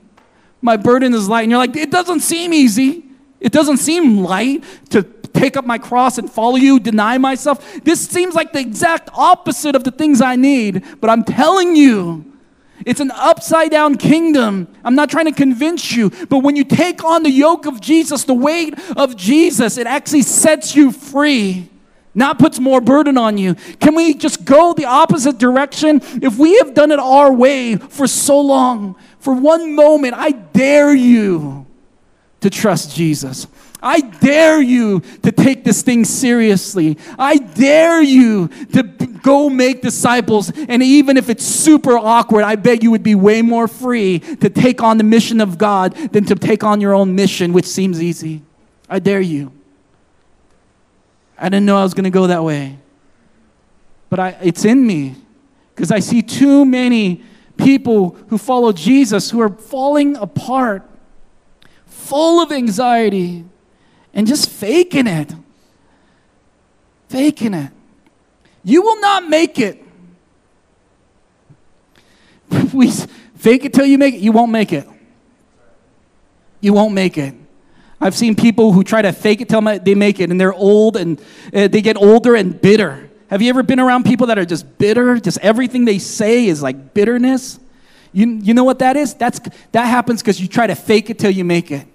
[0.62, 1.44] my burden is light.
[1.44, 3.04] And you're like, It doesn't seem easy.
[3.40, 7.84] It doesn't seem light to take up my cross and follow you, deny myself.
[7.84, 12.34] This seems like the exact opposite of the things I need, but I'm telling you,
[12.86, 14.68] it's an upside down kingdom.
[14.84, 18.24] I'm not trying to convince you, but when you take on the yoke of Jesus,
[18.24, 21.70] the weight of Jesus, it actually sets you free,
[22.16, 23.56] not puts more burden on you.
[23.80, 26.02] Can we just go the opposite direction?
[26.22, 30.96] If we have done it our way for so long, for one moment, I dare
[30.96, 31.68] you
[32.42, 33.48] to trust Jesus.
[33.82, 36.98] I dare you to take this thing seriously.
[37.20, 40.52] I dare you to go make disciples.
[40.68, 44.50] And even if it's super awkward, I bet you would be way more free to
[44.50, 48.02] take on the mission of God than to take on your own mission, which seems
[48.02, 48.42] easy.
[48.90, 49.52] I dare you.
[51.38, 52.78] I didn't know I was going to go that way.
[54.10, 55.16] But I, it's in me
[55.74, 57.24] because I see too many
[57.58, 60.84] people who follow Jesus who are falling apart,
[61.86, 63.46] full of anxiety
[64.14, 65.34] and just faking it.
[67.10, 67.72] Faking it.
[68.64, 69.84] You will not make it.
[72.74, 72.92] we
[73.36, 74.88] fake it till you make it, you won't make it.
[76.62, 77.36] You won't make it.
[78.00, 80.98] I've seen people who try to fake it till they make it, and they're old
[80.98, 81.20] and
[81.54, 83.10] uh, they get older and bitter.
[83.30, 85.18] Have you ever been around people that are just bitter?
[85.18, 87.60] Just everything they say is like bitterness.
[88.14, 89.14] You, you know what that is?
[89.14, 89.40] That's,
[89.72, 91.88] that happens because you try to fake it till you make it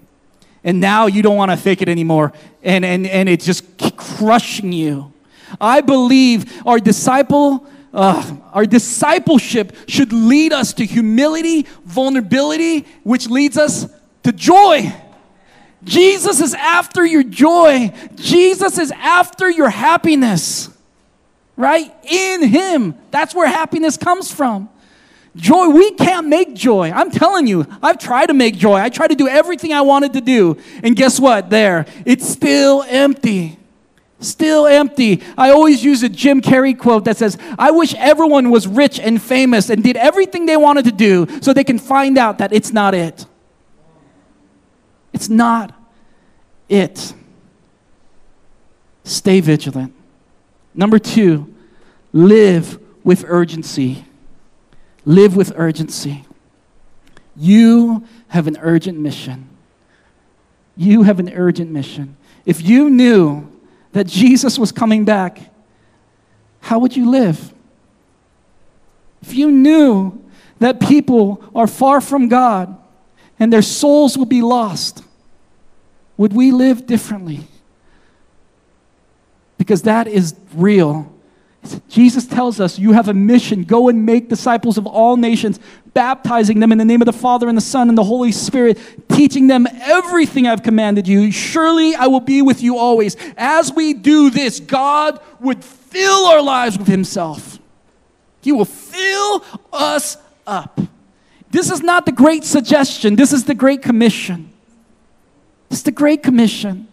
[0.64, 2.32] and now you don't want to fake it anymore
[2.62, 3.64] and, and, and it's just
[3.96, 5.12] crushing you
[5.60, 13.56] i believe our disciple uh, our discipleship should lead us to humility vulnerability which leads
[13.56, 13.86] us
[14.22, 14.92] to joy
[15.84, 20.68] jesus is after your joy jesus is after your happiness
[21.56, 24.68] right in him that's where happiness comes from
[25.36, 26.90] Joy, we can't make joy.
[26.90, 28.74] I'm telling you, I've tried to make joy.
[28.74, 30.58] I tried to do everything I wanted to do.
[30.82, 31.50] And guess what?
[31.50, 33.56] There, it's still empty.
[34.18, 35.22] Still empty.
[35.38, 39.22] I always use a Jim Carrey quote that says, I wish everyone was rich and
[39.22, 42.72] famous and did everything they wanted to do so they can find out that it's
[42.72, 43.24] not it.
[45.21, 45.75] It's not
[46.71, 47.12] it.
[49.04, 49.92] Stay vigilant.
[50.75, 51.54] Number two,
[52.14, 54.06] live with urgency.
[55.04, 56.25] Live with urgency.
[57.37, 59.46] You have an urgent mission.
[60.75, 62.16] You have an urgent mission.
[62.46, 63.46] If you knew
[63.92, 65.38] that Jesus was coming back,
[66.60, 67.52] how would you live?
[69.21, 70.25] If you knew
[70.60, 72.75] that people are far from God
[73.38, 75.04] and their souls will be lost,
[76.21, 77.40] would we live differently?
[79.56, 81.10] Because that is real.
[81.88, 83.64] Jesus tells us, You have a mission.
[83.64, 85.58] Go and make disciples of all nations,
[85.94, 88.79] baptizing them in the name of the Father and the Son and the Holy Spirit,
[89.08, 91.33] teaching them everything I've commanded you.
[91.33, 93.16] Surely I will be with you always.
[93.38, 97.58] As we do this, God would fill our lives with Himself.
[98.42, 99.42] He will fill
[99.73, 100.79] us up.
[101.50, 104.50] This is not the great suggestion, this is the great commission.
[105.71, 106.88] It's the great commission.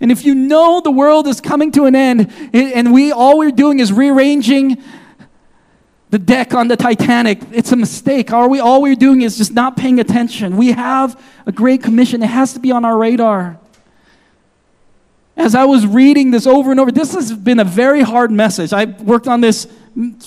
[0.00, 3.50] And if you know the world is coming to an end and we all we're
[3.50, 4.82] doing is rearranging
[6.08, 8.32] the deck on the Titanic, it's a mistake.
[8.32, 10.56] Are we all we're doing is just not paying attention.
[10.56, 12.22] We have a great commission.
[12.22, 13.58] It has to be on our radar.
[15.36, 18.72] As I was reading this over and over, this has been a very hard message.
[18.72, 19.68] I worked on this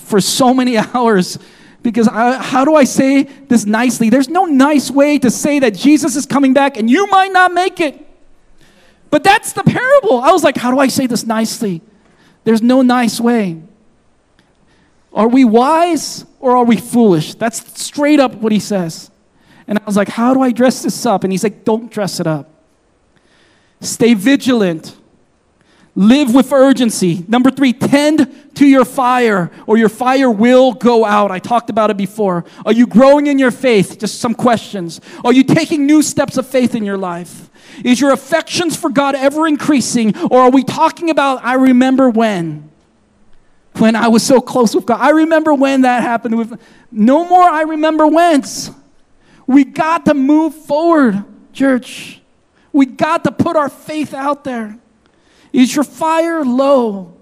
[0.02, 1.38] for so many hours
[1.84, 4.08] because I, how do I say this nicely?
[4.08, 7.52] There's no nice way to say that Jesus is coming back and you might not
[7.52, 8.00] make it.
[9.10, 10.18] But that's the parable.
[10.18, 11.82] I was like, how do I say this nicely?
[12.44, 13.62] There's no nice way.
[15.12, 17.34] Are we wise or are we foolish?
[17.34, 19.10] That's straight up what he says.
[19.68, 21.22] And I was like, how do I dress this up?
[21.22, 22.48] And he's like, don't dress it up.
[23.82, 24.96] Stay vigilant.
[25.96, 27.24] Live with urgency.
[27.28, 31.30] Number three, tend to your fire, or your fire will go out.
[31.30, 32.44] I talked about it before.
[32.66, 33.98] Are you growing in your faith?
[34.00, 35.00] Just some questions.
[35.24, 37.48] Are you taking new steps of faith in your life?
[37.84, 40.16] Is your affections for God ever increasing?
[40.30, 42.70] Or are we talking about, I remember when?
[43.78, 45.00] When I was so close with God.
[45.00, 46.38] I remember when that happened.
[46.38, 48.70] With, no more I remember whence.
[49.46, 52.20] We got to move forward, church.
[52.72, 54.78] We got to put our faith out there.
[55.54, 57.14] Is your fire low?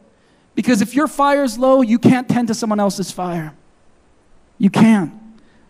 [0.55, 3.55] Because if your fire is low, you can't tend to someone else's fire.
[4.57, 5.13] You can't.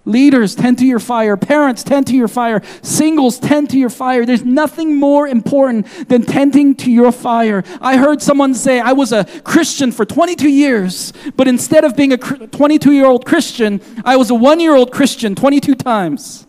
[0.05, 1.37] Leaders, tend to your fire.
[1.37, 2.63] Parents, tend to your fire.
[2.83, 4.25] Singles, tend to your fire.
[4.25, 7.65] There's nothing more important than tending to your fire.
[7.81, 12.13] I heard someone say, I was a Christian for 22 years, but instead of being
[12.13, 16.47] a 22 year old Christian, I was a one year old Christian 22 times.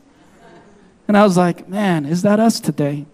[1.08, 3.08] And I was like, man, is that us today?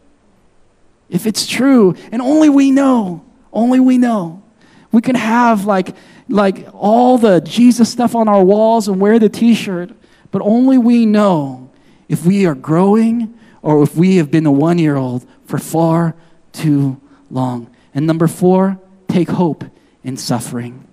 [1.09, 4.43] If it's true, and only we know, only we know,
[4.91, 5.95] we can have like,
[6.27, 9.91] like all the Jesus stuff on our walls and wear the t shirt.
[10.31, 11.71] But only we know
[12.07, 16.15] if we are growing or if we have been a one year old for far
[16.51, 16.99] too
[17.29, 17.73] long.
[17.93, 19.63] And number four, take hope
[20.03, 20.87] in suffering.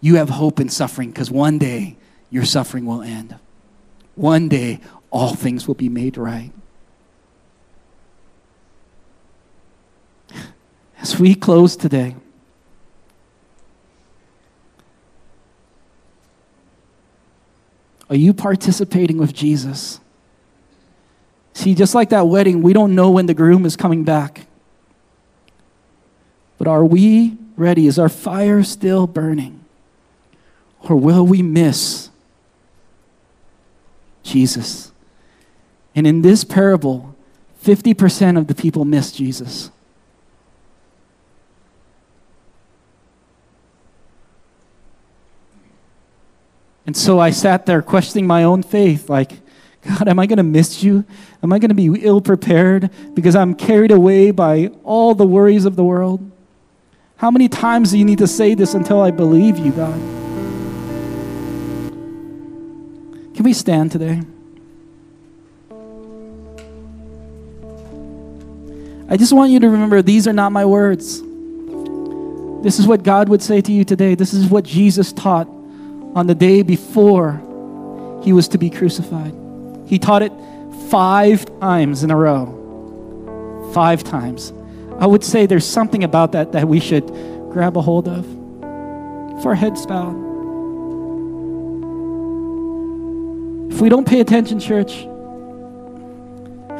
[0.00, 1.96] You have hope in suffering because one day
[2.30, 3.36] your suffering will end.
[4.14, 4.80] One day
[5.10, 6.52] all things will be made right.
[11.00, 12.16] As we close today,
[18.10, 20.00] Are you participating with Jesus?
[21.52, 24.46] See, just like that wedding, we don't know when the groom is coming back.
[26.56, 27.86] But are we ready?
[27.86, 29.64] Is our fire still burning?
[30.88, 32.10] Or will we miss
[34.22, 34.92] Jesus?
[35.94, 37.14] And in this parable,
[37.62, 39.70] 50% of the people miss Jesus.
[46.88, 49.32] And so I sat there questioning my own faith like,
[49.82, 51.04] God, am I going to miss you?
[51.42, 55.66] Am I going to be ill prepared because I'm carried away by all the worries
[55.66, 56.30] of the world?
[57.18, 60.00] How many times do you need to say this until I believe you, God?
[63.34, 64.22] Can we stand today?
[69.10, 71.20] I just want you to remember these are not my words.
[72.62, 74.14] This is what God would say to you today.
[74.14, 75.57] This is what Jesus taught
[76.14, 77.40] on the day before
[78.22, 79.34] he was to be crucified.
[79.86, 80.32] He taught it
[80.88, 83.70] five times in a row.
[83.72, 84.52] Five times.
[84.98, 87.06] I would say there's something about that that we should
[87.52, 88.24] grab a hold of.
[89.42, 90.26] For our heads bowed.
[93.72, 95.06] If we don't pay attention, church,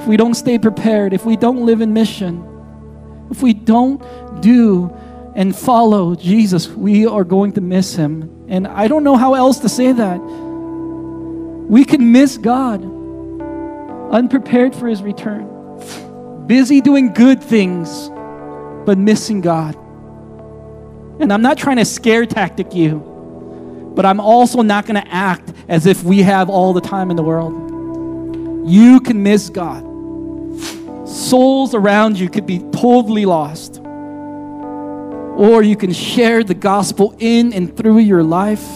[0.01, 2.45] if we don't stay prepared, if we don't live in mission,
[3.31, 4.03] if we don't
[4.41, 4.93] do
[5.37, 8.38] and follow Jesus, we are going to miss him.
[8.49, 10.19] And I don't know how else to say that.
[11.69, 12.83] We can miss God,
[14.13, 18.09] unprepared for his return, busy doing good things,
[18.87, 19.77] but missing God.
[21.21, 25.53] And I'm not trying to scare tactic you, but I'm also not going to act
[25.69, 27.53] as if we have all the time in the world.
[28.67, 29.85] You can miss God.
[31.07, 33.78] Souls around you could be totally lost
[35.39, 38.67] or you can share the gospel in and through your life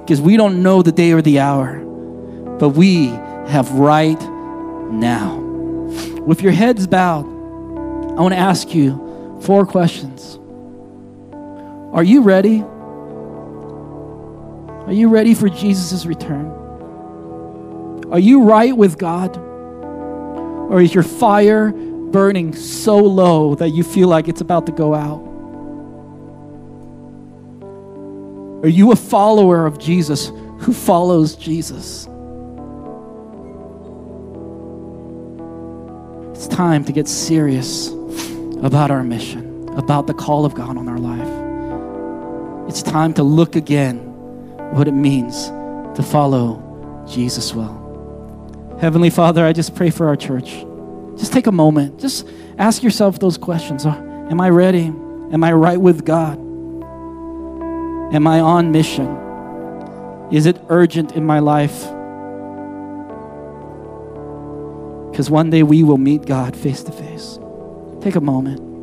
[0.00, 1.78] because we don't know the day or the hour,
[2.58, 3.08] but we
[3.48, 4.20] have right
[4.90, 5.36] now.
[6.26, 10.38] With your heads bowed, I want to ask you four questions.
[11.92, 12.62] Are you ready?
[14.86, 16.46] Are you ready for Jesus' return?
[18.10, 19.36] Are you right with God?
[19.36, 24.94] Or is your fire burning so low that you feel like it's about to go
[24.94, 25.33] out?
[28.64, 30.28] Are you a follower of Jesus
[30.60, 32.06] who follows Jesus?
[36.34, 37.88] It's time to get serious
[38.62, 41.28] about our mission, about the call of God on our life.
[42.66, 43.98] It's time to look again
[44.72, 45.48] what it means
[45.98, 48.78] to follow Jesus well.
[48.80, 50.64] Heavenly Father, I just pray for our church.
[51.18, 52.00] Just take a moment.
[52.00, 53.84] Just ask yourself those questions.
[53.84, 54.86] Am I ready?
[54.86, 56.40] Am I right with God?
[58.12, 59.08] Am I on mission?
[60.30, 61.82] Is it urgent in my life?
[65.10, 67.38] Because one day we will meet God face to face.
[68.00, 68.73] Take a moment.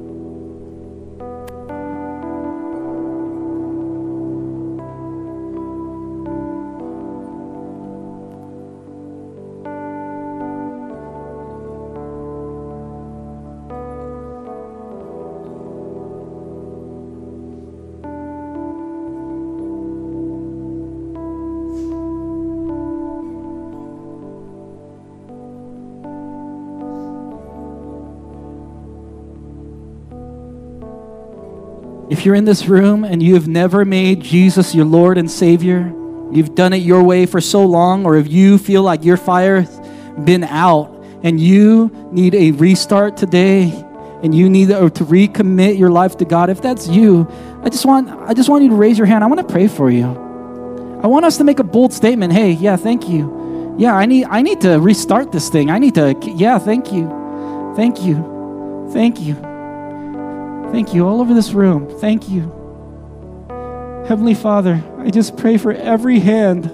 [32.22, 35.92] If you're in this room and you have never made Jesus your Lord and Savior,
[36.32, 39.68] you've done it your way for so long, or if you feel like your fire's
[40.24, 43.72] been out and you need a restart today
[44.22, 47.28] and you need to, recommit your life to God, if that's you,
[47.64, 49.24] I just want I just want you to raise your hand.
[49.24, 50.06] I want to pray for you.
[51.02, 52.34] I want us to make a bold statement.
[52.34, 53.76] Hey, yeah, thank you.
[53.80, 55.72] Yeah, I need I need to restart this thing.
[55.72, 57.10] I need to yeah, thank you.
[57.76, 58.90] Thank you.
[58.94, 59.51] Thank you.
[60.72, 61.90] Thank you all over this room.
[62.00, 62.44] Thank you.
[64.08, 66.66] Heavenly Father, I just pray for every hand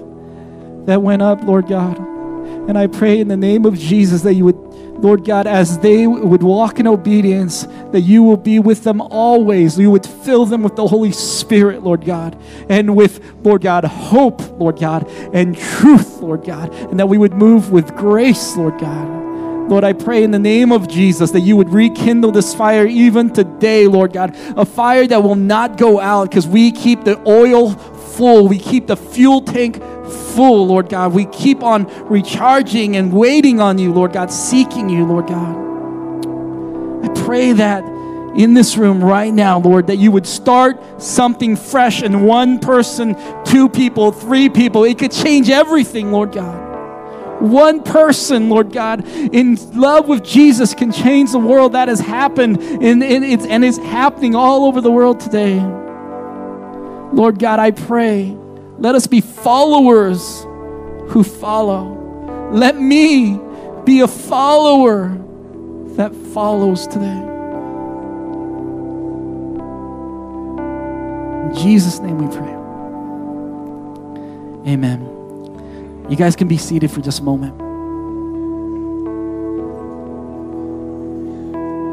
[0.86, 1.98] that went up, Lord God.
[1.98, 6.06] And I pray in the name of Jesus that you would, Lord God, as they
[6.06, 9.78] would walk in obedience, that you will be with them always.
[9.78, 14.40] You would fill them with the Holy Spirit, Lord God, and with, Lord God, hope,
[14.60, 19.17] Lord God, and truth, Lord God, and that we would move with grace, Lord God.
[19.68, 23.30] Lord, I pray in the name of Jesus that you would rekindle this fire even
[23.30, 24.34] today, Lord God.
[24.56, 28.86] A fire that will not go out because we keep the oil full, we keep
[28.86, 29.76] the fuel tank
[30.34, 31.12] full, Lord God.
[31.12, 35.68] We keep on recharging and waiting on you, Lord God, seeking you, Lord God.
[37.04, 37.84] I pray that
[38.36, 43.16] in this room right now, Lord, that you would start something fresh in one person,
[43.44, 44.84] two people, three people.
[44.84, 46.67] It could change everything, Lord God.
[47.40, 51.72] One person, Lord God, in love with Jesus can change the world.
[51.72, 55.60] That has happened and, and, it's, and is happening all over the world today.
[57.12, 58.36] Lord God, I pray,
[58.78, 60.42] let us be followers
[61.08, 62.50] who follow.
[62.52, 63.38] Let me
[63.84, 65.16] be a follower
[65.96, 67.24] that follows today.
[71.48, 72.54] In Jesus' name we pray.
[74.72, 75.07] Amen.
[76.08, 77.60] You guys can be seated for just a moment.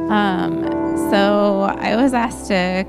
[0.09, 0.63] Um,
[1.09, 2.86] so I was asked to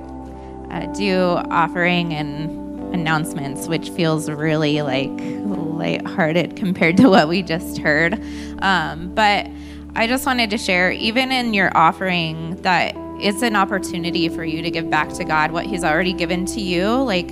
[0.70, 1.18] uh, do
[1.50, 8.20] offering and announcements, which feels really like lighthearted compared to what we just heard.
[8.60, 9.48] Um, but
[9.96, 14.62] I just wanted to share, even in your offering, that it's an opportunity for you
[14.62, 17.02] to give back to God what He's already given to you.
[17.02, 17.30] Like,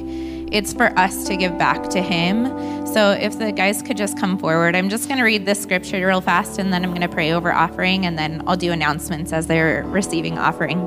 [0.54, 2.46] it's for us to give back to Him.
[2.86, 6.06] So if the guys could just come forward, I'm just going to read this scripture
[6.06, 9.32] real fast and then I'm going to pray over offering and then I'll do announcements
[9.32, 10.86] as they're receiving offering.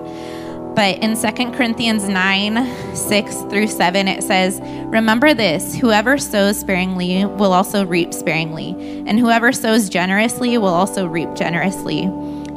[0.73, 7.25] But in 2 Corinthians 9, 6 through 7, it says, Remember this whoever sows sparingly
[7.25, 8.69] will also reap sparingly,
[9.05, 12.09] and whoever sows generously will also reap generously.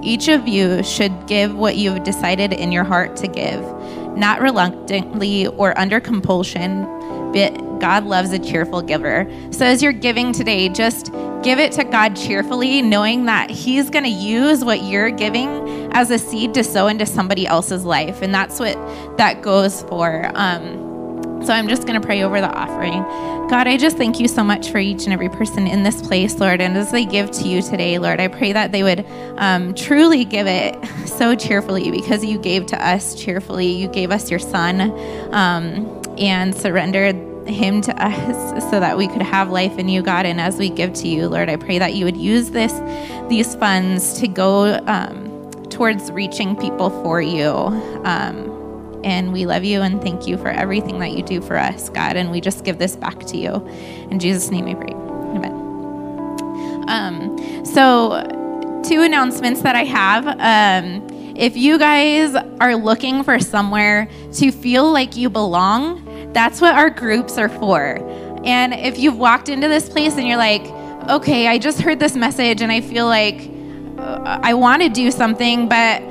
[0.02, 3.62] Each of you should give what you've decided in your heart to give,
[4.16, 6.86] not reluctantly or under compulsion
[7.32, 9.26] God loves a cheerful giver.
[9.50, 11.12] So as you're giving today, just
[11.42, 16.10] give it to God cheerfully, knowing that He's going to use what you're giving as
[16.10, 18.22] a seed to sow into somebody else's life.
[18.22, 18.76] And that's what
[19.16, 20.30] that goes for.
[20.34, 20.90] Um,
[21.44, 23.02] so I'm just going to pray over the offering.
[23.48, 26.38] God, I just thank you so much for each and every person in this place,
[26.38, 26.60] Lord.
[26.60, 29.06] And as they give to you today, Lord, I pray that they would
[29.38, 30.76] um, truly give it
[31.08, 33.66] so cheerfully because you gave to us cheerfully.
[33.66, 34.92] You gave us your son
[35.34, 37.16] um, and surrendered
[37.48, 40.26] him to us so that we could have life in you, God.
[40.26, 42.72] And as we give to you, Lord, I pray that you would use this,
[43.28, 47.50] these funds to go um, towards reaching people for you.
[48.04, 48.48] Um,
[49.02, 52.16] And we love you and thank you for everything that you do for us, God.
[52.16, 53.66] And we just give this back to you.
[54.10, 54.92] In Jesus' name we pray.
[54.92, 55.54] Amen.
[56.86, 58.20] Um, so,
[58.84, 60.26] two announcements that I have.
[60.38, 61.09] Um,
[61.40, 66.90] if you guys are looking for somewhere to feel like you belong, that's what our
[66.90, 67.98] groups are for.
[68.44, 70.62] And if you've walked into this place and you're like,
[71.08, 73.50] okay, I just heard this message and I feel like
[73.96, 76.02] uh, I want to do something, but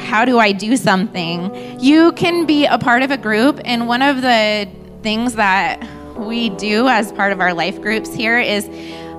[0.00, 1.78] how do I do something?
[1.78, 4.66] You can be a part of a group, and one of the
[5.02, 5.86] things that
[6.16, 8.64] we do as part of our life groups here is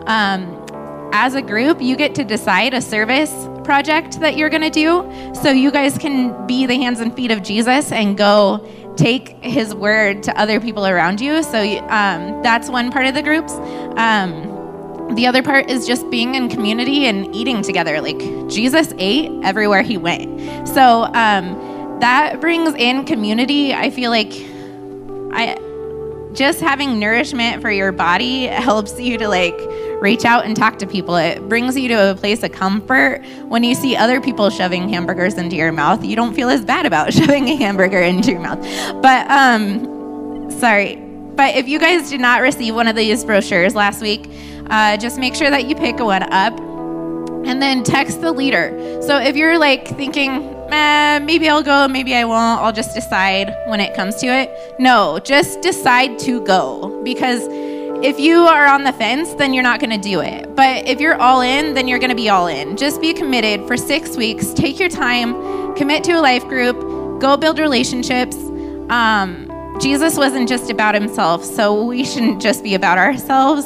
[0.08, 0.66] um,
[1.14, 3.32] as a group, you get to decide a service
[3.66, 5.34] project that you're going to do.
[5.42, 9.76] So you guys can be the hands and feet of Jesus and go take his
[9.76, 11.44] word to other people around you.
[11.44, 13.52] So um, that's one part of the groups.
[13.98, 14.54] Um,
[15.16, 18.02] the other part is just being in community and eating together.
[18.02, 18.18] Like
[18.50, 20.68] Jesus ate everywhere he went.
[20.68, 23.74] So um, that brings in community.
[23.74, 24.32] I feel like
[25.34, 25.60] I
[26.34, 29.58] just having nourishment for your body helps you to like
[30.06, 31.16] reach out and talk to people.
[31.16, 33.26] It brings you to a place of comfort.
[33.48, 36.86] When you see other people shoving hamburgers into your mouth, you don't feel as bad
[36.86, 38.62] about shoving a hamburger into your mouth.
[39.02, 40.98] But um sorry.
[41.36, 44.30] But if you guys did not receive one of these brochures last week,
[44.70, 46.58] uh, just make sure that you pick one up
[47.46, 48.72] and then text the leader.
[49.02, 53.54] So if you're like thinking, eh, maybe I'll go, maybe I won't, I'll just decide
[53.68, 54.50] when it comes to it.
[54.80, 57.48] No, just decide to go because
[58.06, 60.56] if you are on the fence, then you're not going to do it.
[60.56, 62.78] But if you're all in, then you're going to be all in.
[62.78, 64.54] Just be committed for six weeks.
[64.54, 66.80] Take your time, commit to a life group,
[67.20, 68.36] go build relationships.
[68.90, 69.52] Um,
[69.82, 73.66] Jesus wasn't just about himself, so we shouldn't just be about ourselves.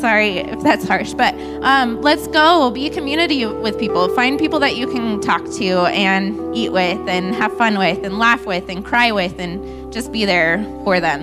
[0.00, 4.12] Sorry if that's harsh, but um, let's go be a community with people.
[4.16, 8.18] Find people that you can talk to and eat with, and have fun with, and
[8.18, 11.22] laugh with, and cry with, and just be there for them.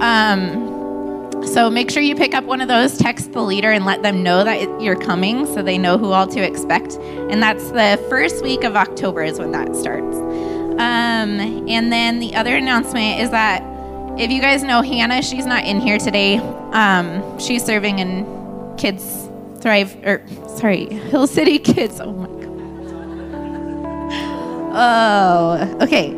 [0.00, 0.77] Um,
[1.48, 4.22] so make sure you pick up one of those, text the leader, and let them
[4.22, 6.94] know that you're coming so they know who all to expect.
[6.94, 10.16] And that's the first week of October, is when that starts.
[10.16, 13.62] Um, and then the other announcement is that
[14.20, 16.38] if you guys know Hannah, she's not in here today.
[16.72, 19.28] Um, she's serving in Kids
[19.60, 20.22] Thrive, or
[20.56, 22.00] sorry, Hill City Kids.
[22.00, 22.38] Oh my God.
[24.80, 26.12] Oh, okay.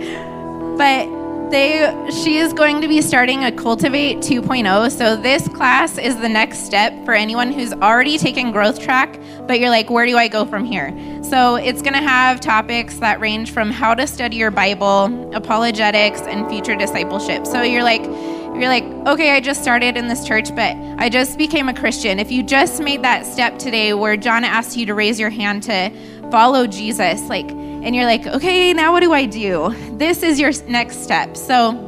[0.77, 1.20] But
[1.51, 6.29] they she is going to be starting a cultivate 2.0 so this class is the
[6.29, 10.29] next step for anyone who's already taken growth track but you're like where do i
[10.29, 10.91] go from here?
[11.23, 16.23] So it's going to have topics that range from how to study your bible apologetics
[16.23, 17.47] and future discipleship.
[17.47, 21.39] So you're like you're like okay i just started in this church but i just
[21.39, 22.19] became a christian.
[22.19, 25.63] If you just made that step today where john asked you to raise your hand
[25.65, 25.91] to
[26.31, 27.49] follow jesus like
[27.83, 29.75] and you're like, okay, now what do I do?
[29.93, 31.37] This is your next step.
[31.37, 31.87] So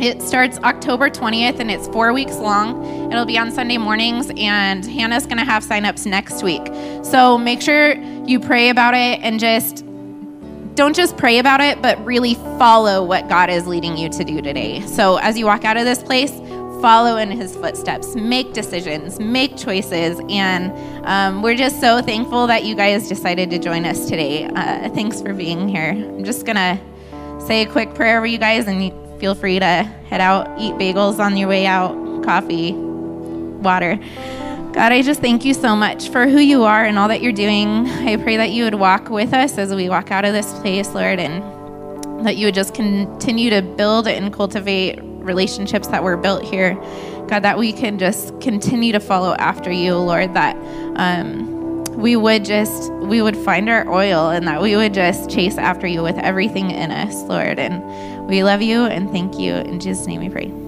[0.00, 3.12] it starts October 20th and it's four weeks long.
[3.12, 6.66] It'll be on Sunday mornings, and Hannah's going to have signups next week.
[7.04, 9.84] So make sure you pray about it and just
[10.74, 14.42] don't just pray about it, but really follow what God is leading you to do
[14.42, 14.80] today.
[14.86, 16.32] So as you walk out of this place,
[16.84, 20.20] follow in his footsteps, make decisions, make choices.
[20.28, 20.70] And
[21.06, 24.44] um, we're just so thankful that you guys decided to join us today.
[24.44, 25.92] Uh, thanks for being here.
[25.92, 26.78] I'm just going to
[27.40, 31.20] say a quick prayer for you guys, and feel free to head out, eat bagels
[31.20, 33.98] on your way out, coffee, water.
[34.74, 37.32] God, I just thank you so much for who you are and all that you're
[37.32, 37.88] doing.
[37.88, 40.90] I pray that you would walk with us as we walk out of this place,
[40.90, 46.42] Lord, and that you would just continue to build and cultivate relationships that were built
[46.42, 46.74] here.
[47.28, 50.56] God, that we can just continue to follow after you, Lord, that
[50.96, 55.56] um, we would just, we would find our oil and that we would just chase
[55.56, 57.58] after you with everything in us, Lord.
[57.58, 59.54] And we love you and thank you.
[59.54, 60.63] In Jesus' name we pray.